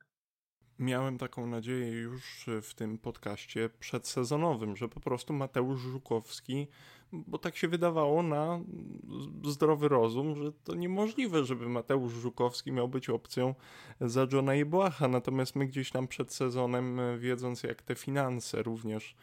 [0.78, 6.66] Miałem taką nadzieję już w tym podcaście przedsezonowym, że po prostu Mateusz Żukowski,
[7.12, 8.60] bo tak się wydawało na
[9.44, 13.54] zdrowy rozum, że to niemożliwe, żeby Mateusz Żukowski miał być opcją
[14.00, 15.08] za Johna Jebłacha.
[15.08, 19.16] Natomiast my gdzieś tam przed sezonem, wiedząc jak te finanse również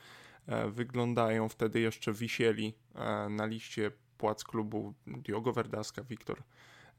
[0.48, 1.50] E, wyglądają.
[1.50, 6.44] Wtedy jeszcze wisieli e, na liście płac klubu Diogo Verdaska, Wiktor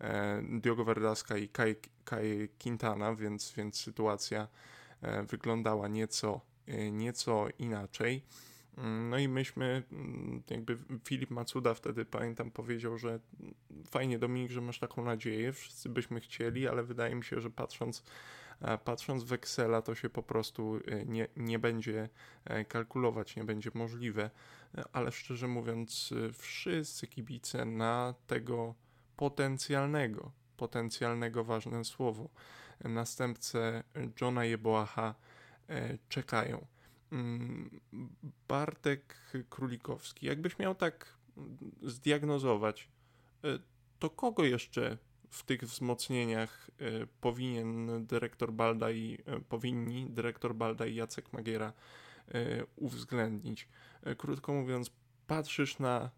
[0.01, 4.49] e, Diogo Verdaska i Kai, Kai Quintana, więc, więc sytuacja
[5.29, 6.41] wyglądała nieco,
[6.93, 8.23] nieco inaczej.
[8.79, 13.21] Mm, no i myśmy, mm, jakby Filip Macuda wtedy pamiętam powiedział, że
[13.91, 18.03] fajnie Dominik, że masz taką nadzieję, wszyscy byśmy chcieli, ale wydaje mi się, że patrząc
[18.85, 22.09] patrząc w Excela to się po prostu e, nie, nie będzie
[22.45, 24.31] e, kalkulować, nie będzie możliwe,
[24.75, 28.75] e, ale szczerze mówiąc wszyscy kibice na tego
[29.17, 32.29] potencjalnego, potencjalnego ważne słowo,
[32.85, 33.83] następcę
[34.21, 35.15] Johna Jeboacha
[36.09, 36.67] czekają.
[37.13, 37.81] Mm,
[38.49, 39.17] Bartek
[39.51, 41.17] Królikowski, jakbyś miał tak
[41.83, 42.89] zdiagnozować,
[43.99, 44.99] to kogo jeszcze
[45.31, 51.73] w tych wzmocnieniach y, powinien dyrektor Balda i y, powinni dyrektor Balda i Jacek Magiera
[52.35, 53.69] y, uwzględnić.
[54.19, 54.91] Krótko mówiąc,
[55.27, 56.11] patrzysz na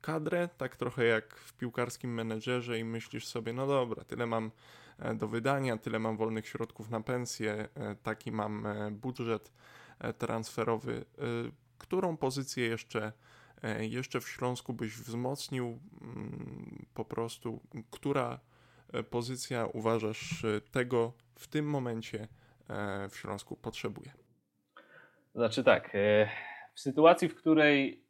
[0.00, 4.50] kadrę, tak trochę jak w piłkarskim menedżerze i myślisz sobie, no dobra, tyle mam
[4.98, 9.52] e, do wydania, tyle mam wolnych środków na pensję, e, taki mam e, budżet
[10.18, 11.04] transferowy,
[11.78, 13.12] którą pozycję jeszcze E,
[13.80, 17.60] jeszcze w Śląsku byś wzmocnił mm, po prostu,
[17.90, 18.40] która
[18.92, 22.28] e, pozycja uważasz e, tego w tym momencie
[23.10, 24.12] w Śląsku potrzebuje?
[25.34, 25.96] Znaczy tak,
[26.74, 28.04] w sytuacji, w której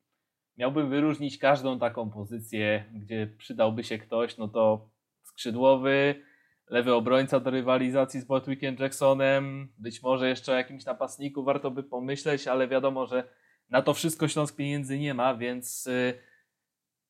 [0.58, 4.90] miałbym wyróżnić każdą taką pozycję, gdzie przydałby się ktoś, no to
[5.22, 6.22] skrzydłowy,
[6.70, 11.82] lewy obrońca do rywalizacji z Botwickiem Jacksonem, być może jeszcze o jakimś napastniku warto by
[11.82, 13.28] pomyśleć, ale wiadomo, że
[13.72, 16.18] na to wszystko Śląsk pieniędzy nie ma, więc y,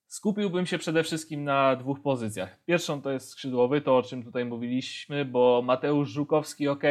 [0.06, 2.64] skupiłbym się przede wszystkim na dwóch pozycjach.
[2.64, 6.82] Pierwszą to jest skrzydłowy, to o czym tutaj mówiliśmy, bo Mateusz Żukowski, ok,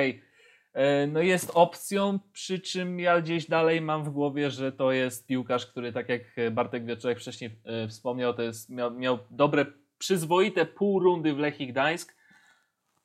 [1.07, 5.65] no jest opcją, przy czym ja gdzieś dalej mam w głowie, że to jest piłkarz,
[5.65, 9.65] który tak jak Bartek Wieczorek wcześniej y, wspomniał, to jest, miał, miał dobre,
[9.97, 12.15] przyzwoite pół rundy w Lechii Gdańsk.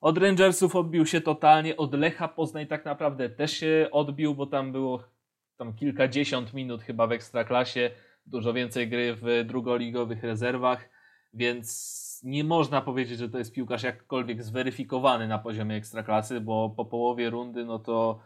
[0.00, 4.72] Od Rangersów odbił się totalnie, od Lecha Poznań tak naprawdę też się odbił, bo tam
[4.72, 5.15] było
[5.56, 7.90] tam kilkadziesiąt minut chyba w ekstraklasie,
[8.26, 10.88] dużo więcej gry w drugoligowych rezerwach,
[11.34, 16.84] więc nie można powiedzieć, że to jest piłkarz jakkolwiek zweryfikowany na poziomie ekstraklasy, bo po
[16.84, 18.20] połowie rundy, no to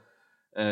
[0.57, 0.64] e,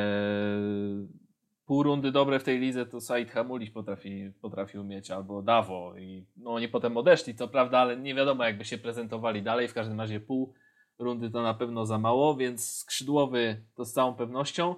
[1.66, 6.26] pół rundy dobre w tej lidze to Said Hamulić potrafi, potrafił mieć, albo Dawo i
[6.36, 10.00] no oni potem odeszli, co prawda, ale nie wiadomo jakby się prezentowali dalej, w każdym
[10.00, 10.54] razie pół
[10.98, 14.74] rundy to na pewno za mało, więc skrzydłowy to z całą pewnością.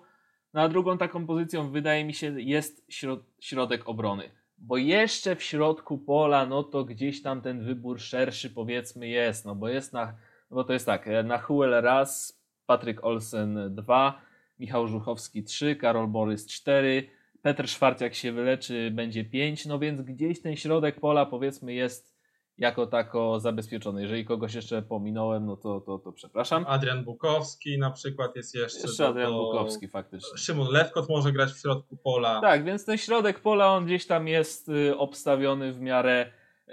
[0.52, 4.30] Na drugą taką pozycją wydaje mi się jest środ środek obrony.
[4.58, 9.54] Bo jeszcze w środku pola, no to gdzieś tam ten wybór szerszy powiedzmy jest, no
[9.54, 10.06] bo jest na,
[10.50, 14.22] no bo to jest tak, na Huel raz, Patryk Olsen 2,
[14.58, 17.10] Michał Żuchowski 3, Karol Borys 4,
[17.42, 22.19] Petr Szwarciak się wyleczy, będzie 5, no więc gdzieś ten środek pola powiedzmy jest
[22.60, 24.02] jako tako zabezpieczony.
[24.02, 26.64] Jeżeli kogoś jeszcze pominąłem, no to, to, to przepraszam.
[26.68, 28.82] Adrian Bukowski na przykład jest jeszcze.
[28.82, 30.38] Jeszcze do, Adrian Bukowski faktycznie.
[30.38, 32.40] Szymon Lewkot może grać w środku pola.
[32.40, 36.32] Tak, więc ten środek pola on gdzieś tam jest y, obstawiony w miarę
[36.68, 36.72] y,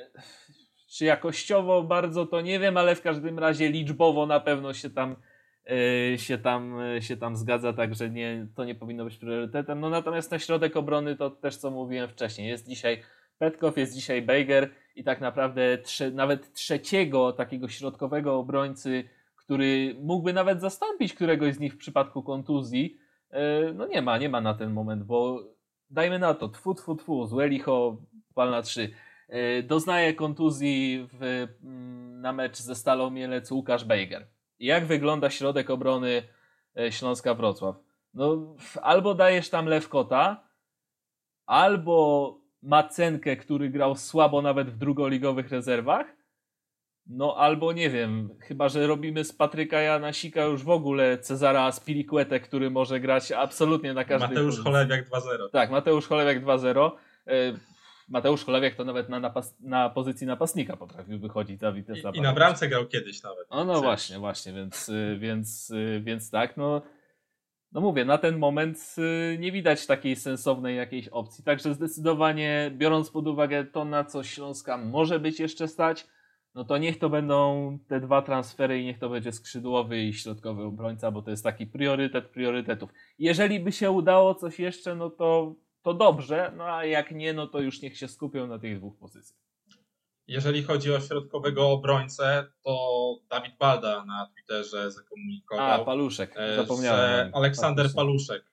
[0.90, 5.16] czy jakościowo bardzo to nie wiem, ale w każdym razie liczbowo na pewno się tam
[5.72, 9.80] y, się tam, się tam zgadza, także nie, to nie powinno być priorytetem.
[9.80, 13.04] No natomiast ten środek obrony to też co mówiłem wcześniej, jest dzisiaj
[13.38, 20.34] Petkow, jest dzisiaj Bejger i tak naprawdę trze nawet trzeciego takiego środkowego obrońcy, który mógłby
[20.34, 22.98] nawet zastąpić któregoś z nich w przypadku kontuzji,
[23.30, 25.44] e, no nie ma, nie ma na ten moment, bo
[25.90, 27.98] dajmy na to, tfu, tfu, tfu, złe licho,
[28.36, 28.90] pal na trzy,
[29.28, 34.28] e, doznaje kontuzji w, mm, na mecz ze Stalą Mielec Łukasz Bejger.
[34.60, 36.24] Jak wygląda środek obrony
[36.80, 37.76] e, Śląska Wrocław?
[38.14, 40.44] No, albo dajesz tam Lewkota,
[41.46, 46.18] albo Macenkę, który grał słabo nawet w drugoligowych rezerwach,
[47.10, 52.40] no albo nie wiem, chyba że robimy z Patryka Janasika już w ogóle Cezara Spiliquetę,
[52.40, 54.64] który może grać absolutnie na każdym Mateusz.
[54.64, 55.50] Cholewiak 2-0.
[55.52, 56.92] Tak, Mateusz Cholewiak 2-0.
[57.28, 57.32] E,
[58.10, 62.10] Mateusz Cholewiak to nawet na, napas na pozycji napastnika potrafił wychodzić za Witesa.
[62.10, 63.48] I, I na bramce grał kiedyś nawet.
[63.52, 66.82] No, no właśnie, właśnie, więc, y, więc, y, więc tak, no,
[67.72, 68.96] no mówię, na ten moment
[69.34, 74.24] y, nie widać takiej sensownej jakiejś opcji, także zdecydowanie biorąc pod uwagę to, na co
[74.24, 76.08] Śląska może być jeszcze stać,
[76.56, 80.64] no to niech to będą te dwa transfery i niech to będzie skrzydłowy i środkowy
[80.64, 82.90] obrońca, bo to jest taki priorytet priorytetów.
[83.20, 87.48] Jeżeli by się udało coś jeszcze, no to, to dobrze, no a jak nie, no
[87.48, 89.47] to już niech się skupią na tych dwóch pozycjach.
[90.28, 97.28] Jeżeli chodzi o środkowego obrońcę, to Dawid Balda na Twitterze A, zakomunikował, Paluszek, e, zapomniałem.
[97.28, 97.88] że Aleksander.
[97.96, 98.44] Paluszek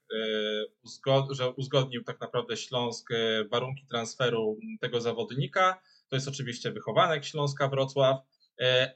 [1.09, 5.81] e, że uzgodnił tak naprawdę Śląsk e, warunki transferu tego zawodnika.
[6.09, 8.21] To jest oczywiście wychowanek Śląska Wrocław,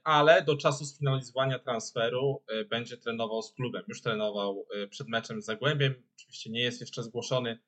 [0.05, 3.83] ale do czasu sfinalizowania transferu będzie trenował z klubem.
[3.89, 5.95] Już trenował przed meczem z Zagłębiem.
[6.17, 7.59] Oczywiście nie jest jeszcze zgłoszony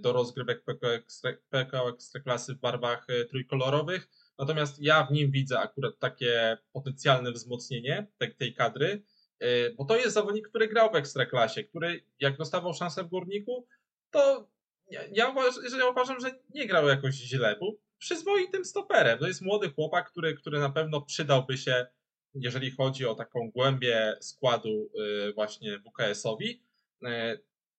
[0.00, 4.08] do rozgrywek PKO Ekstra- PKO Ekstraklasy w barwach e, trójkolorowych.
[4.38, 8.06] Natomiast ja w nim widzę akurat takie potencjalne wzmocnienie
[8.38, 9.02] tej, kadry,
[9.40, 13.66] e, bo to jest zawodnik, który grał w Ekstraklasie, który jak dostawał szansę w Górniku,
[14.10, 14.50] to
[14.90, 19.18] ja, ja, uważ- ja uważam, że nie grał jakoś źle, był przyzwoitym stoperem.
[19.18, 21.86] To jest młody chłopak, który, który na pewno przydałby się,
[22.34, 24.90] jeżeli chodzi o taką głębię składu
[25.28, 26.62] e, właśnie WKS-owi.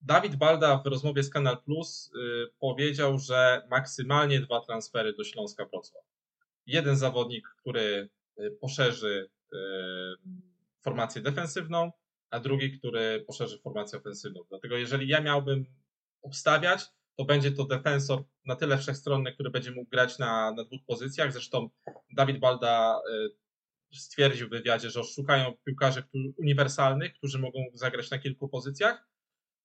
[0.01, 5.65] Dawid Balda w rozmowie z Kanal Plus y, powiedział, że maksymalnie dwa transfery do Śląska
[5.65, 6.03] Wrocław.
[6.65, 9.57] Jeden zawodnik, który y, poszerzy y,
[10.81, 11.91] formację defensywną,
[12.29, 14.41] a drugi, który poszerzy formację ofensywną.
[14.49, 15.65] Dlatego jeżeli ja miałbym
[16.21, 16.85] obstawiać,
[17.17, 21.33] to będzie to defensor na tyle wszechstronny, który będzie mógł grać na, na dwóch pozycjach.
[21.33, 21.69] Zresztą
[22.15, 23.01] Dawid Balda
[23.93, 26.03] stwierdził w wywiadzie, że szukają piłkarzy
[26.37, 29.10] uniwersalnych, którzy mogą zagrać na kilku pozycjach.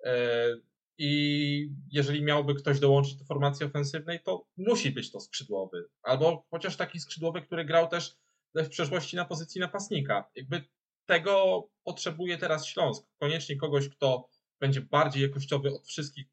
[0.07, 0.57] E,
[0.99, 5.89] I jeżeli miałby ktoś dołączyć do formacji ofensywnej, to musi być to skrzydłowy.
[6.03, 8.17] Albo chociaż taki skrzydłowy, który grał też
[8.55, 10.31] w przeszłości na pozycji napastnika.
[10.35, 10.65] Jakby
[11.07, 13.07] tego potrzebuje teraz Śląsk.
[13.21, 14.29] Koniecznie kogoś, kto
[14.61, 16.27] będzie bardziej jakościowy od wszystkich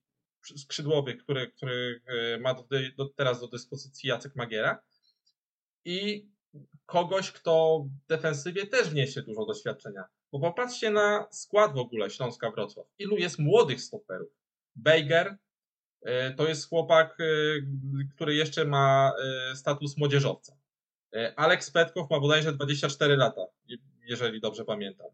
[0.58, 2.64] skrzydłowych, które, który e, ma do,
[2.98, 4.82] do, teraz do dyspozycji Jacek Magiera.
[5.86, 6.30] I
[6.86, 10.04] kogoś, kto w defensywie też wniesie dużo doświadczenia.
[10.34, 12.88] Bo popatrzcie na skład w ogóle Śląska Wrocław.
[13.00, 14.30] Ilu jest młodych stoperów?
[14.76, 15.38] Bejger
[16.08, 17.64] y, to jest chłopak, y,
[18.16, 19.12] który jeszcze ma
[19.52, 20.58] y, status młodzieżowca.
[21.36, 25.08] Aleks Petkow ma bodajże 24 lata, je- jeżeli dobrze pamiętam.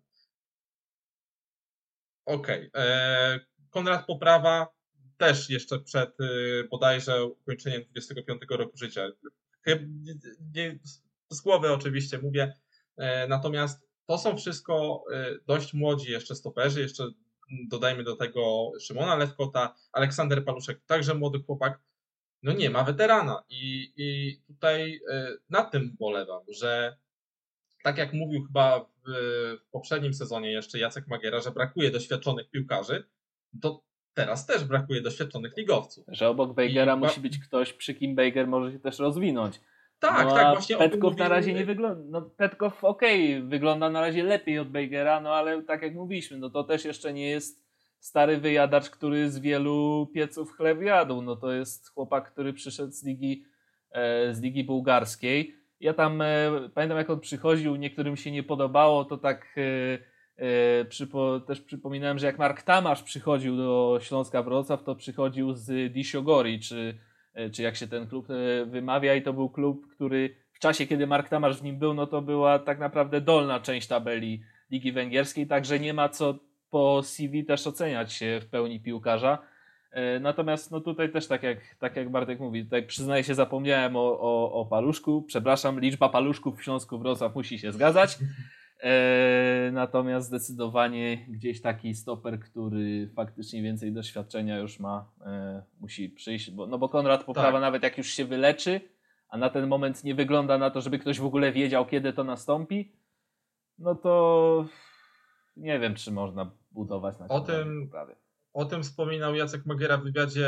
[2.26, 2.70] Okej.
[2.76, 3.40] e,
[3.70, 4.68] Konrad Poprawa
[5.18, 6.18] też jeszcze przed
[6.72, 9.08] bodajże ukończeniem 25 roku życia.
[11.30, 12.54] Z głowy oczywiście mówię.
[12.98, 16.82] E, Natomiast to są wszystko e, dość młodzi jeszcze stoperzy.
[16.82, 17.04] Jeszcze
[17.70, 21.80] dodajmy do tego Szymona Lewkota, Aleksander Paluszek, także młody chłopak.
[22.44, 23.44] No nie ma weterana.
[23.50, 26.98] I, i tutaj e, nad tym bolewam, że
[27.84, 29.12] tak jak mówił chyba w,
[29.68, 33.04] w poprzednim sezonie jeszcze Jacek Magiera, że brakuje doświadczonych piłkarzy,
[33.62, 33.84] to
[34.14, 36.06] teraz też brakuje doświadczonych ligowców.
[36.08, 39.62] Że obok Bejgera I- musi być ktoś, przy kim Bejger może się też rozwinąć.
[40.00, 42.04] Tak, no, tak, właśnie Petkow na razie nie wygląda.
[42.08, 46.50] No, Petkow okej, wygląda na razie lepiej od Bejgera, no ale tak jak mówiliśmy, no
[46.50, 47.70] to też jeszcze nie jest
[48.00, 51.22] stary wyjadacz, który z wielu pieców chleb jadł.
[51.22, 53.46] No to jest chłopak, który przyszedł z ligi,
[53.92, 55.56] e, z ligi bułgarskiej.
[55.80, 60.42] Ja tam e, pamiętam, jak on przychodził, niektórym się nie podobało, to tak e,
[60.82, 65.94] e, przypo, też przypominałem, że jak Mark Tamasz przychodził do Śląska Wrocław, to przychodził z
[65.94, 66.98] Disiogori, czy
[67.50, 71.08] czy jak się ten klub e, wymawia i to był klub, który w czasie, kiedy
[71.08, 75.48] Mark Tamasz w nim był, no to była tak naprawdę dolna część tabeli Ligi Węgierskiej,
[75.48, 79.38] także nie ma co po CV też oceniać się w pełni piłkarza.
[79.92, 83.96] E, Natomiast no tutaj też tak jak, tak jak Bartek mówi, tutaj przyznaję się, zapomniałem
[83.96, 85.22] o, o, o paluszku.
[85.28, 88.18] Przepraszam, liczba paluszków w Śląsku Wrocław musi się zgadzać.
[88.84, 96.52] E, natomiast zdecydowanie gdzieś taki stoper, który faktycznie więcej doświadczenia już ma, e, musi przyjść.
[96.52, 97.62] Bo, no bo Konrad poprawa Tak.
[97.62, 98.82] nawet jak już się wyleczy,
[99.30, 102.24] a na ten moment nie wygląda na to, żeby ktoś w ogóle wiedział, kiedy to
[102.24, 102.92] nastąpi,
[103.80, 104.66] no to
[105.58, 108.16] nie wiem, czy można budować na O tym- poprawie.
[108.54, 110.48] O tym wspominał Jacek Magiera w wywiadzie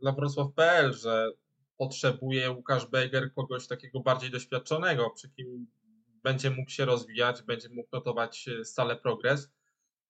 [0.00, 1.28] dla Wrocław.pl, że
[1.78, 5.66] potrzebuje Łukasz Bejger kogoś takiego bardziej doświadczonego, przy kim
[6.22, 9.50] będzie mógł się rozwijać, będzie mógł notować e, stale progres.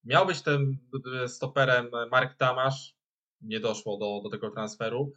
[0.05, 0.79] Miał być tym
[1.25, 2.95] e, stoperem Mark Tamasz,
[3.41, 5.13] nie doszło do, do tego transferu.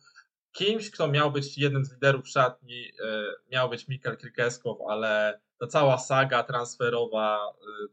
[0.51, 5.67] Kimś, kto miał być jednym z liderów szatni, e, miał być Mikkel Krikeskow, ale ta
[5.67, 7.87] cała saga transferowa e,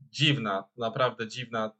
[0.00, 1.72] dziwna, naprawdę dziwna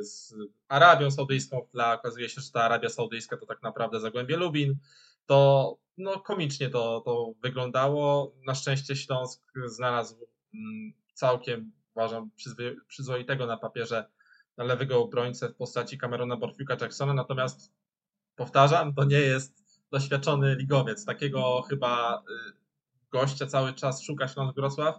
[0.00, 0.34] z
[0.68, 1.94] Arabią Saudyjską w.
[1.94, 4.76] Okazuje się, że ta Arabia Saudyjska to tak naprawdę Zagłębie Lubin.
[5.26, 8.34] To no, komicznie to, to wyglądało.
[8.46, 12.30] Na szczęście Śląsk znalazł mm, całkiem, uważam,
[12.88, 14.04] przyzwoitego na papierze
[14.56, 17.72] lewego obrońcę w postaci Camerona Borfiuka Jacksona, natomiast
[18.36, 21.04] powtarzam, to nie jest doświadczony ligowiec.
[21.04, 22.52] Takiego chyba y,
[23.10, 24.94] gościa cały czas szuka Śląsk Wrocław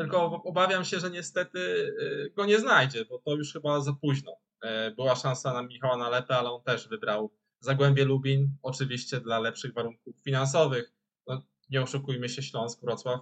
[0.00, 4.36] tylko obawiam się, że niestety y, go nie znajdzie, bo to już chyba za późno.
[4.62, 7.30] E, Była szansa na Michała Nalepę, ale on też wybrał
[7.60, 10.92] Zagłębie Lubin, oczywiście dla lepszych warunków finansowych.
[11.26, 13.20] No, nie oszukujmy się, Śląsk, Wrocław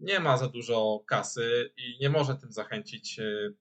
[0.00, 3.54] nie ma za dużo kasy i nie może tym zachęcić y,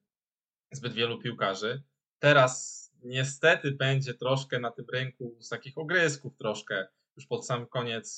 [0.72, 1.84] zbyt wielu piłkarzy.
[2.20, 8.18] Teraz niestety będzie troszkę na tym rynku z takich ogrysków troszkę już pod sam koniec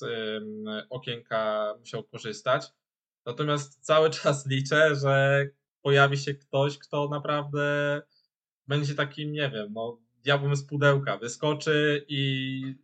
[0.90, 2.66] okienka musiał korzystać.
[3.26, 5.46] Natomiast cały czas liczę, że
[5.82, 8.02] pojawi się ktoś, kto naprawdę
[8.66, 12.74] będzie takim, nie wiem, no, diabłem z pudełka, wyskoczy i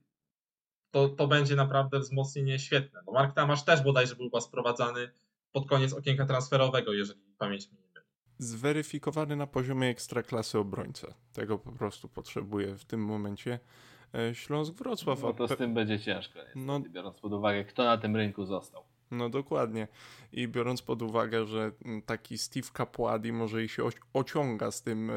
[0.90, 3.01] to, to będzie naprawdę wzmocnienie świetne.
[3.07, 5.11] No Mark Tamasz też bodajże był chyba sprowadzany
[5.53, 8.07] pod koniec okienka transferowego, jeżeli pamięć mi nie myli.
[8.38, 11.14] Zweryfikowany na poziomie ekstraklasy obrońca.
[11.32, 13.59] Tego po prostu potrzebuje w tym momencie
[14.14, 15.22] e, Śląsk Wrocław.
[15.22, 18.45] No to z tym będzie ciężko, niestety, No- biorąc pod uwagę, kto na tym rynku
[18.45, 18.84] został.
[19.12, 19.88] No dokładnie.
[20.32, 24.82] I biorąc pod uwagę, że mm, taki Steve Capuadi może i się oci- ociąga z
[24.82, 25.14] tym e,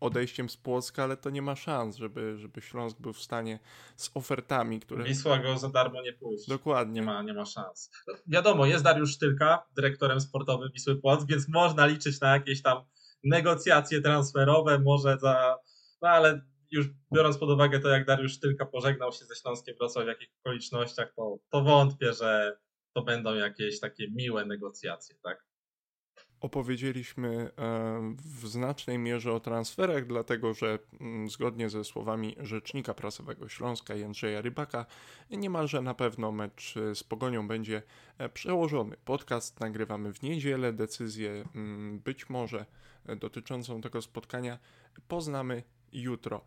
[0.00, 3.58] odejściem z Płocka, ale to nie ma szans, żeby, żeby Śląsk był w stanie
[3.96, 5.04] z ofertami, które...
[5.04, 6.50] Wisła go za darmo nie puści.
[6.50, 7.00] Dokładnie.
[7.00, 7.90] Nie ma, nie ma szans.
[8.08, 12.84] No, wiadomo, jest Dariusz Sztylka, dyrektorem sportowym Wisły Płock, więc można liczyć na jakieś tam
[13.24, 15.58] negocjacje transferowe, może za...
[16.02, 16.40] No ale
[16.70, 20.28] już biorąc pod uwagę to, jak Dariusz Sztylka pożegnał się ze Śląskiem Wrocław w jakich
[20.40, 22.58] okolicznościach, to, to wątpię, że
[22.96, 25.44] to będą jakieś takie miłe negocjacje, tak?
[26.40, 33.48] Opowiedzieliśmy e, w znacznej mierze o transferach, dlatego że mm, zgodnie ze słowami rzecznika prasowego
[33.48, 34.86] Śląska Jędrzeja Rybaka,
[35.30, 37.82] niemalże na pewno mecz e, z Pogonią będzie
[38.18, 38.96] e, przełożony.
[39.04, 42.66] Podcast nagrywamy w niedzielę, decyzję mm, być może
[43.16, 44.58] dotyczącą tego spotkania
[45.08, 46.44] poznamy jutro.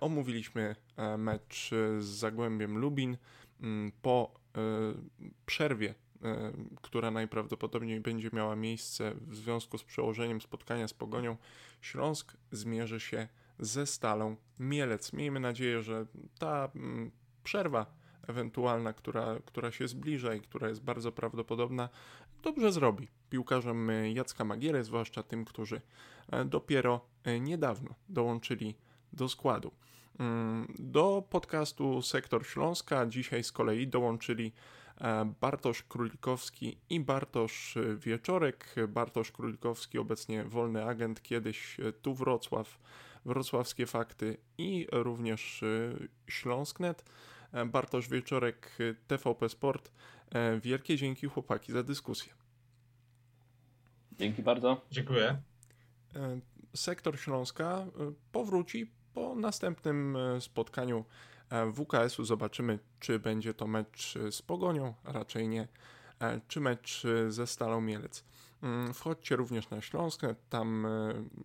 [0.00, 0.76] Omówiliśmy
[1.18, 3.16] mecz z Zagłębiem Lubin
[3.60, 4.40] mm, po
[5.50, 11.36] przerwie e, która najprawdopodobniej będzie miała miejsce w związku z przełożeniem spotkania z Pogonią,
[11.80, 13.28] Śląsk zmierzy się
[13.58, 15.12] ze Stalą Mielec.
[15.12, 16.06] Miejmy nadzieję, że
[16.38, 17.10] ta mm,
[17.44, 17.86] przerwa
[18.28, 21.88] ewentualna, która, która się zbliża i która jest bardzo prawdopodobna,
[22.42, 25.80] dobrze zrobi piłkarzom e, Jacka Magiery, zwłaszcza tym, którzy
[26.32, 27.00] e, dopiero
[27.40, 28.74] niedawno dołączyli
[29.12, 29.70] do składu.
[30.18, 34.52] Mm, Do podcastu Sektor Śląska dzisiaj z kolei dołączyli
[35.40, 38.74] Bartosz Królikowski i Bartosz Wieczorek.
[38.88, 42.78] Bartosz Królikowski, obecnie wolny agent, kiedyś tu Wrocław,
[43.24, 45.66] wrocławskie fakty i również e,
[46.26, 47.04] Śląsknet.
[47.52, 49.92] E, Bartosz Wieczorek, e, TVP Sport.
[50.62, 52.32] Wielkie dzięki chłopaki za dyskusję.
[54.18, 54.80] Dzięki bardzo.
[54.90, 55.42] Dziękuję.
[56.74, 57.86] Sektor Śląska
[58.32, 61.04] powróci po następnym spotkaniu
[61.72, 62.24] WKS-u.
[62.24, 65.68] Zobaczymy, czy będzie to mecz e, z Pogonią, raczej nie,
[66.20, 68.24] e, czy mecz e, ze Stalą Mielec.
[68.62, 70.20] Mm, Wchodźcie również na Śląsk,
[70.50, 70.90] tam e,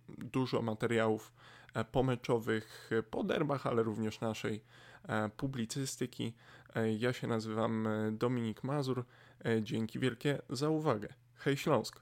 [0.08, 1.32] dużo materiałów
[1.74, 4.62] e, pomeczowych e, po derbach, ale również naszej
[5.08, 6.32] e, publicystyki.
[6.76, 9.04] E, Ja się nazywam e, Dominik Mazur.
[9.44, 11.08] E, Dzięki wielkie za uwagę.
[11.34, 12.00] Hej Śląsk!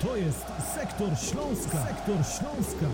[0.00, 1.86] To jest Sektor Śląska.
[1.86, 2.86] Sektor Śląska.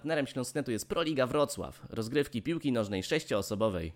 [0.00, 3.92] Partnerem Śląsknetu jest Proliga Wrocław, rozgrywki piłki nożnej sześcioosobowej.